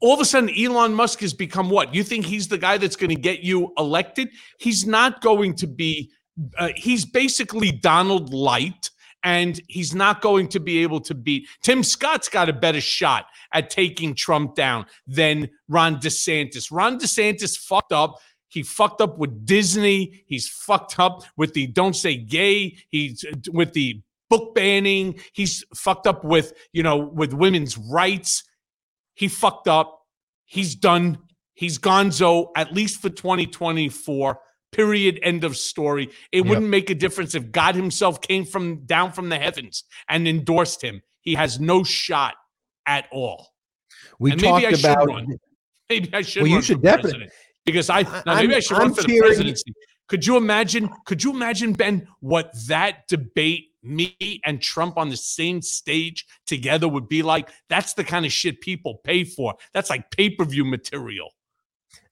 [0.00, 1.94] all of a sudden Elon Musk has become what?
[1.94, 4.30] You think he's the guy that's going to get you elected?
[4.58, 6.10] He's not going to be,
[6.56, 8.88] uh, he's basically Donald Light
[9.22, 13.26] and he's not going to be able to beat Tim Scott's got a better shot
[13.56, 16.70] at taking Trump down than Ron DeSantis.
[16.70, 18.20] Ron DeSantis fucked up.
[18.48, 20.24] He fucked up with Disney.
[20.26, 22.76] He's fucked up with the don't say gay.
[22.90, 25.18] He's uh, with the book banning.
[25.32, 28.44] He's fucked up with, you know, with women's rights.
[29.14, 30.02] He fucked up.
[30.44, 31.18] He's done.
[31.54, 34.38] He's gonzo at least for 2024.
[34.70, 35.18] Period.
[35.22, 36.10] End of story.
[36.30, 36.46] It yep.
[36.46, 40.82] wouldn't make a difference if God Himself came from down from the heavens and endorsed
[40.82, 41.00] him.
[41.22, 42.34] He has no shot
[42.86, 43.48] at all.
[44.18, 45.06] We and talked maybe about.
[45.06, 45.38] Run.
[45.88, 46.42] Maybe I should.
[46.42, 47.28] Well, you should definitely
[47.64, 49.72] because I now maybe I should I'm run for the presidency.
[50.08, 50.88] Could you imagine?
[51.04, 56.88] Could you imagine, Ben, what that debate, me and Trump on the same stage together
[56.88, 57.50] would be like?
[57.68, 59.54] That's the kind of shit people pay for.
[59.74, 61.30] That's like pay per view material.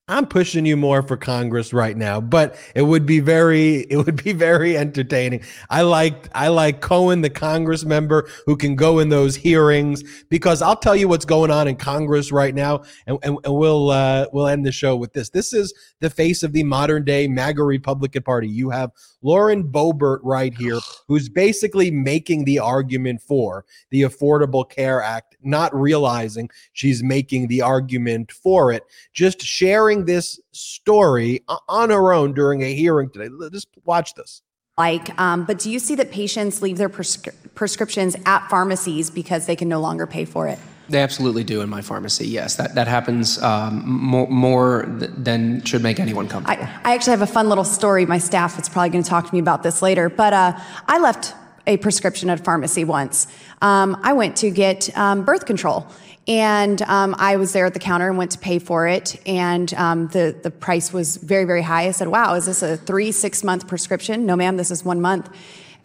[0.07, 4.23] I'm pushing you more for Congress right now, but it would be very it would
[4.23, 5.41] be very entertaining.
[5.71, 10.61] I like I like Cohen, the Congress member who can go in those hearings because
[10.61, 14.27] I'll tell you what's going on in Congress right now, and, and, and we'll uh,
[14.31, 15.31] we'll end the show with this.
[15.31, 18.49] This is the face of the modern day MAGA Republican Party.
[18.49, 18.91] You have
[19.23, 25.75] Lauren Boebert right here, who's basically making the argument for the Affordable Care Act, not
[25.75, 28.85] realizing she's making the argument for it,
[29.15, 33.29] just sharing this story on her own during a hearing today.
[33.53, 34.43] Just watch this.
[34.77, 39.47] Like, um, but do you see that patients leave their prescri- prescriptions at pharmacies because
[39.47, 40.59] they can no longer pay for it?
[40.89, 42.27] They absolutely do in my pharmacy.
[42.27, 46.63] Yes, that that happens um, more, more than should make anyone comfortable.
[46.63, 48.05] I, I, actually have a fun little story.
[48.05, 50.99] My staff is probably going to talk to me about this later, but uh, I
[50.99, 51.33] left
[51.67, 53.27] a prescription at a pharmacy once.
[53.63, 55.87] Um, I went to get um, birth control.
[56.27, 59.21] And um, I was there at the counter and went to pay for it.
[59.27, 61.87] And um, the, the price was very, very high.
[61.87, 64.25] I said, Wow, is this a three, six month prescription?
[64.27, 65.29] No, ma'am, this is one month.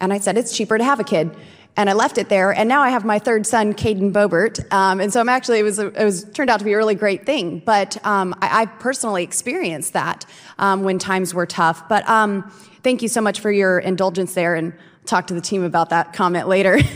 [0.00, 1.36] And I said, It's cheaper to have a kid
[1.76, 2.52] and I left it there.
[2.52, 5.62] And now I have my third son, Caden Boebert, Um, and so I'm actually, it
[5.62, 7.62] was, it was turned out to be a really great thing.
[7.64, 10.26] But um, I, I, personally experienced that
[10.58, 11.88] um, when times were tough.
[11.88, 12.50] But um,
[12.82, 14.72] thank you so much for your indulgence there, and
[15.06, 16.78] talk to the team about that comment later.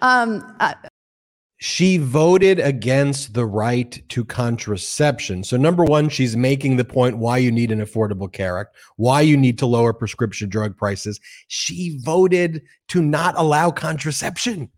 [0.00, 0.74] Um, uh,
[1.64, 5.42] she voted against the right to contraception.
[5.42, 9.22] So, number one, she's making the point why you need an Affordable Care Act, why
[9.22, 11.20] you need to lower prescription drug prices.
[11.48, 14.70] She voted to not allow contraception.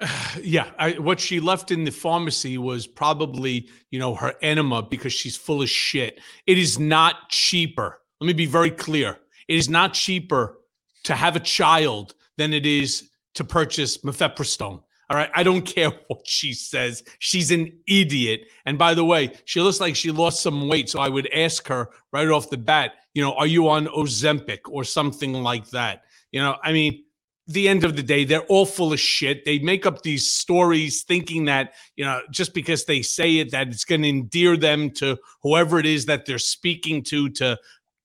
[0.42, 5.12] Yeah, I, what she left in the pharmacy was probably, you know, her enema because
[5.12, 6.20] she's full of shit.
[6.46, 8.00] It is not cheaper.
[8.20, 9.18] Let me be very clear.
[9.48, 10.58] It is not cheaper
[11.04, 14.82] to have a child than it is to purchase mifepristone.
[15.08, 15.30] All right.
[15.34, 17.02] I don't care what she says.
[17.18, 18.48] She's an idiot.
[18.64, 20.88] And by the way, she looks like she lost some weight.
[20.88, 24.60] So I would ask her right off the bat, you know, are you on Ozempic
[24.66, 26.02] or something like that?
[26.32, 27.04] You know, I mean,
[27.48, 29.44] the end of the day, they're all full of shit.
[29.44, 33.68] They make up these stories thinking that, you know, just because they say it, that
[33.68, 37.56] it's going to endear them to whoever it is that they're speaking to, to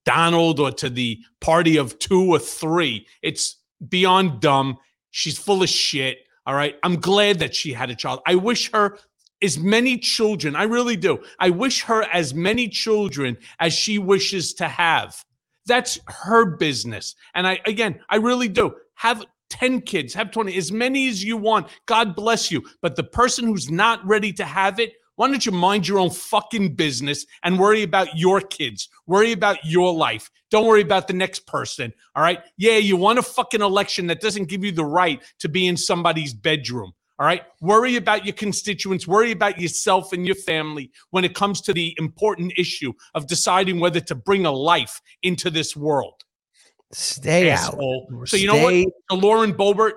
[0.05, 3.07] Donald or to the party of two or three.
[3.23, 3.57] It's
[3.89, 4.77] beyond dumb.
[5.09, 6.19] She's full of shit.
[6.45, 6.75] All right.
[6.83, 8.21] I'm glad that she had a child.
[8.25, 8.97] I wish her
[9.41, 10.55] as many children.
[10.55, 11.23] I really do.
[11.39, 15.23] I wish her as many children as she wishes to have.
[15.65, 17.15] That's her business.
[17.33, 18.73] And I, again, I really do.
[18.95, 21.67] Have 10 kids, have 20, as many as you want.
[21.85, 22.63] God bless you.
[22.81, 26.09] But the person who's not ready to have it, why don't you mind your own
[26.09, 28.89] fucking business and worry about your kids?
[29.05, 30.31] Worry about your life.
[30.49, 31.93] Don't worry about the next person.
[32.15, 32.39] All right.
[32.57, 35.77] Yeah, you want a fucking election that doesn't give you the right to be in
[35.77, 36.93] somebody's bedroom.
[37.19, 37.43] All right.
[37.61, 39.07] Worry about your constituents.
[39.07, 43.79] Worry about yourself and your family when it comes to the important issue of deciding
[43.79, 46.23] whether to bring a life into this world.
[46.93, 48.07] Stay Asshole.
[48.11, 48.27] out.
[48.27, 48.73] So, you know what?
[49.11, 49.93] So Lauren Boebert,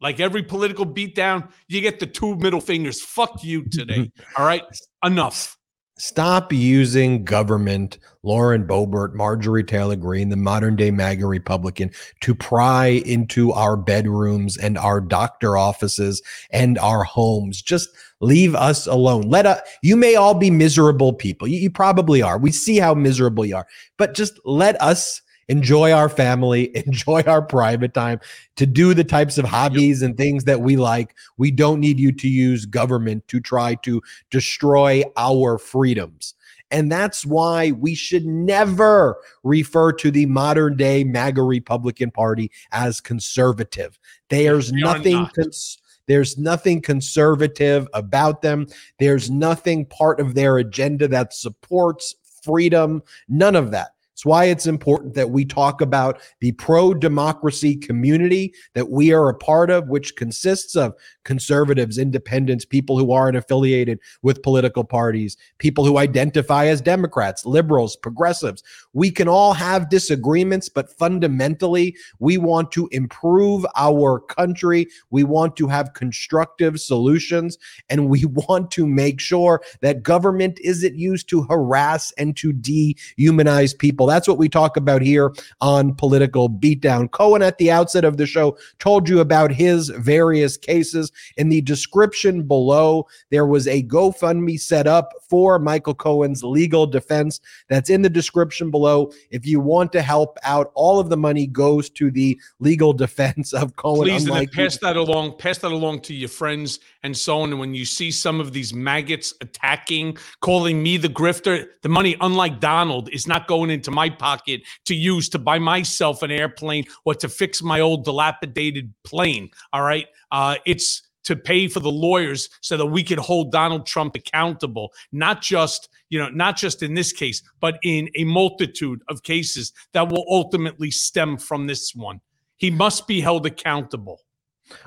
[0.00, 3.00] like every political beatdown, you get the two middle fingers.
[3.00, 4.10] Fuck you today.
[4.36, 4.62] All right.
[5.04, 5.56] Enough.
[5.98, 11.90] Stop using government, Lauren Boebert, Marjorie Taylor Greene, the modern day MAGA Republican,
[12.20, 16.20] to pry into our bedrooms and our doctor offices
[16.50, 17.62] and our homes.
[17.62, 17.88] Just
[18.20, 19.22] leave us alone.
[19.22, 21.48] Let us, you may all be miserable people.
[21.48, 22.36] You, you probably are.
[22.36, 23.66] We see how miserable you are,
[23.96, 28.20] but just let us enjoy our family, enjoy our private time,
[28.56, 31.14] to do the types of hobbies and things that we like.
[31.36, 36.34] We don't need you to use government to try to destroy our freedoms.
[36.70, 43.00] And that's why we should never refer to the modern day MAGA Republican Party as
[43.00, 43.98] conservative.
[44.30, 45.28] There's nothing.
[45.34, 45.78] Cons-
[46.08, 48.66] there's nothing conservative about them.
[48.98, 53.02] There's nothing part of their agenda that supports freedom.
[53.28, 53.95] None of that.
[54.16, 59.28] It's why it's important that we talk about the pro democracy community that we are
[59.28, 60.94] a part of, which consists of
[61.24, 67.94] conservatives, independents, people who aren't affiliated with political parties, people who identify as Democrats, liberals,
[67.94, 68.62] progressives.
[68.94, 74.86] We can all have disagreements, but fundamentally, we want to improve our country.
[75.10, 77.58] We want to have constructive solutions,
[77.90, 83.78] and we want to make sure that government isn't used to harass and to dehumanize
[83.78, 84.14] people people.
[84.14, 87.10] That's what we talk about here on Political Beatdown.
[87.10, 91.12] Cohen, at the outset of the show, told you about his various cases.
[91.36, 97.40] In the description below, there was a GoFundMe set up for Michael Cohen's legal defense.
[97.68, 99.12] That's in the description below.
[99.30, 103.52] If you want to help out, all of the money goes to the legal defense
[103.52, 104.08] of Cohen.
[104.08, 105.38] Please, pass that along.
[105.38, 107.50] Pass that along to your friends and so on.
[107.50, 112.16] And when you see some of these maggots attacking, calling me the grifter, the money,
[112.20, 116.84] unlike Donald, is not going into my pocket to use to buy myself an airplane
[117.04, 119.48] or to fix my old dilapidated plane.
[119.72, 120.06] All right.
[120.30, 124.92] Uh, it's to pay for the lawyers so that we could hold Donald Trump accountable,
[125.10, 129.72] not just you know, not just in this case, but in a multitude of cases
[129.92, 132.20] that will ultimately stem from this one.
[132.56, 134.20] He must be held accountable.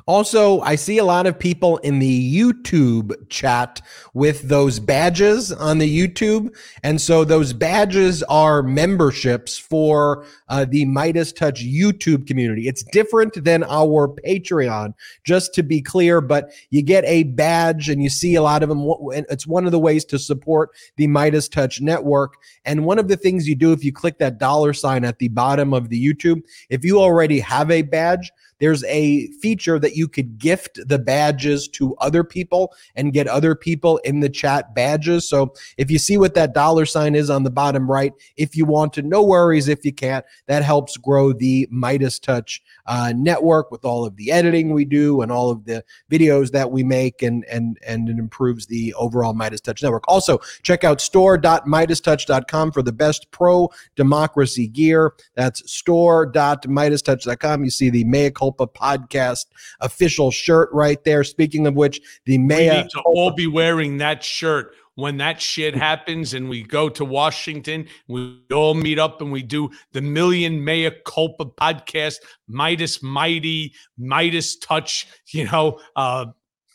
[0.07, 3.81] Also, I see a lot of people in the YouTube chat
[4.13, 6.55] with those badges on the YouTube.
[6.83, 12.67] And so those badges are memberships for uh, the MeidasTouch YouTube community.
[12.67, 14.93] It's different than our Patreon,
[15.23, 18.69] just to be clear, but you get a badge and you see a lot of
[18.69, 18.85] them.
[19.29, 22.35] It's one of the ways to support the MeidasTouch network.
[22.65, 25.29] And one of the things you do if you click that dollar sign at the
[25.29, 30.07] bottom of the YouTube, if you already have a badge, there's a feature that you
[30.07, 35.27] could gift the badges to other people and get other people in the chat badges.
[35.27, 38.65] So if you see what that dollar sign is on the bottom right, if you
[38.65, 40.25] want to, no worries if you can't.
[40.47, 42.59] That helps grow the MeidasTouch
[42.89, 46.71] uh, network with all of the editing we do and all of the videos that
[46.71, 50.03] we make, and and and it improves the overall MeidasTouch network.
[50.07, 55.13] Also, check out store.meidastouch.com for the best pro democracy gear.
[55.35, 57.63] That's store.meidastouch.com.
[57.63, 59.45] You see the Mea Culpa podcast
[59.81, 61.23] official shirt right there.
[61.23, 65.41] Speaking of which, the Mea we need to all be wearing that shirt when that
[65.41, 70.01] shit happens and we go to Washington, we all meet up and we do the
[70.01, 72.17] Million Mea Culpa podcast,
[72.49, 76.27] Meidas Mighty, MeidasTouch, you know, uh,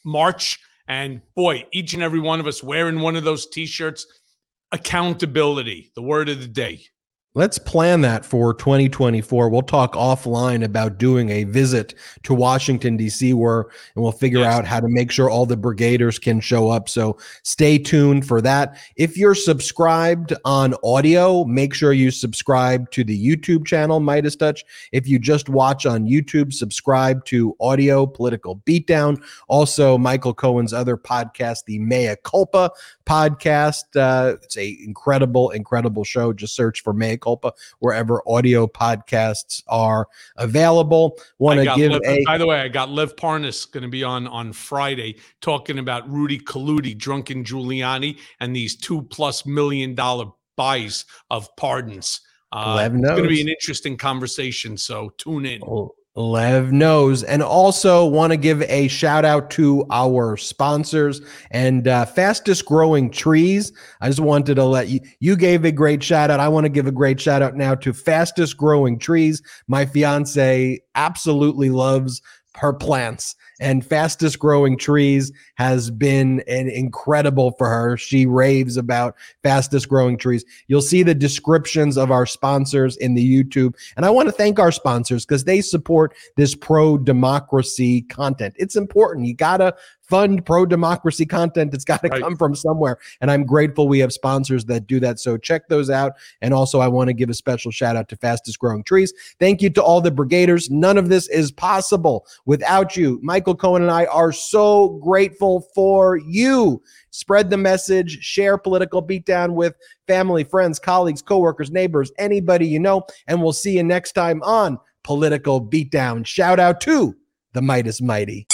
[0.05, 0.59] March.
[0.87, 4.07] And boy, each and every one of us wearing one of those t shirts,
[4.73, 6.83] accountability, the word of the day.
[7.37, 9.49] Let's plan that for 2024.
[9.49, 11.93] We'll talk offline about doing a visit
[12.23, 13.63] to Washington, D.C., where
[13.97, 14.55] and we'll figure yes.
[14.55, 16.89] out how to make sure all the brigaders can show up.
[16.89, 18.79] So stay tuned for that.
[18.95, 24.61] If you're subscribed on audio, make sure you subscribe to the YouTube channel, MeidasTouch.
[24.93, 29.21] If you just watch on YouTube, subscribe to Audio Political Beatdown.
[29.49, 32.71] Also, Michael Cohen's other podcast, the Mea Culpa
[33.07, 33.85] podcast.
[33.95, 36.33] Uh, it's a incredible, incredible show.
[36.33, 41.19] Just search for Mea culpa wherever audio podcasts are available.
[41.39, 44.05] Want to give Liv, a by the way, I got Lev Parnas going to be
[44.05, 50.27] on on Friday talking about Rudy Colludi, drunken Giuliani, and these two plus million dollar
[50.57, 52.21] buys of pardons.
[52.53, 54.77] Uh, it's going to be an interesting conversation.
[54.77, 55.61] So tune in.
[55.65, 55.95] Oh.
[56.17, 57.23] Lev knows.
[57.25, 61.21] And also want to give a shout out to our sponsors
[61.51, 63.73] and uh, fastest growing trees.
[64.01, 66.41] I just wanted to let you, you gave a great shout out.
[66.41, 69.43] I want to give a great shout out now to fastest growing trees.
[69.67, 72.23] My fiance absolutely loves
[72.57, 77.97] her plants and fastest growing trees has been an incredible for her.
[77.97, 80.45] She raves about fastest growing trees.
[80.69, 83.75] You'll see the descriptions of our sponsors in the YouTube.
[83.97, 88.55] And I want to thank our sponsors because they support this pro democracy content.
[88.59, 89.27] It's important.
[89.27, 89.75] You got to
[90.09, 91.75] fund pro democracy content.
[91.75, 92.23] It's got to right.
[92.23, 92.99] come from somewhere.
[93.21, 95.19] And I'm grateful we have sponsors that do that.
[95.19, 96.15] So check those out.
[96.41, 99.13] And also, I want to give a special shout out to Fastest Growing Trees.
[99.39, 100.71] Thank you to all the brigaders.
[100.71, 103.19] None of this is possible without you.
[103.23, 106.83] Michael Cohen and I are so grateful for you.
[107.11, 109.75] Spread the message, share political beatdown with
[110.07, 113.07] family, friends, colleagues, coworkers, neighbors, anybody you know.
[113.29, 116.27] And we'll see you next time on Political Beatdown.
[116.27, 117.15] Shout out to
[117.53, 118.47] the Meidas Mighty.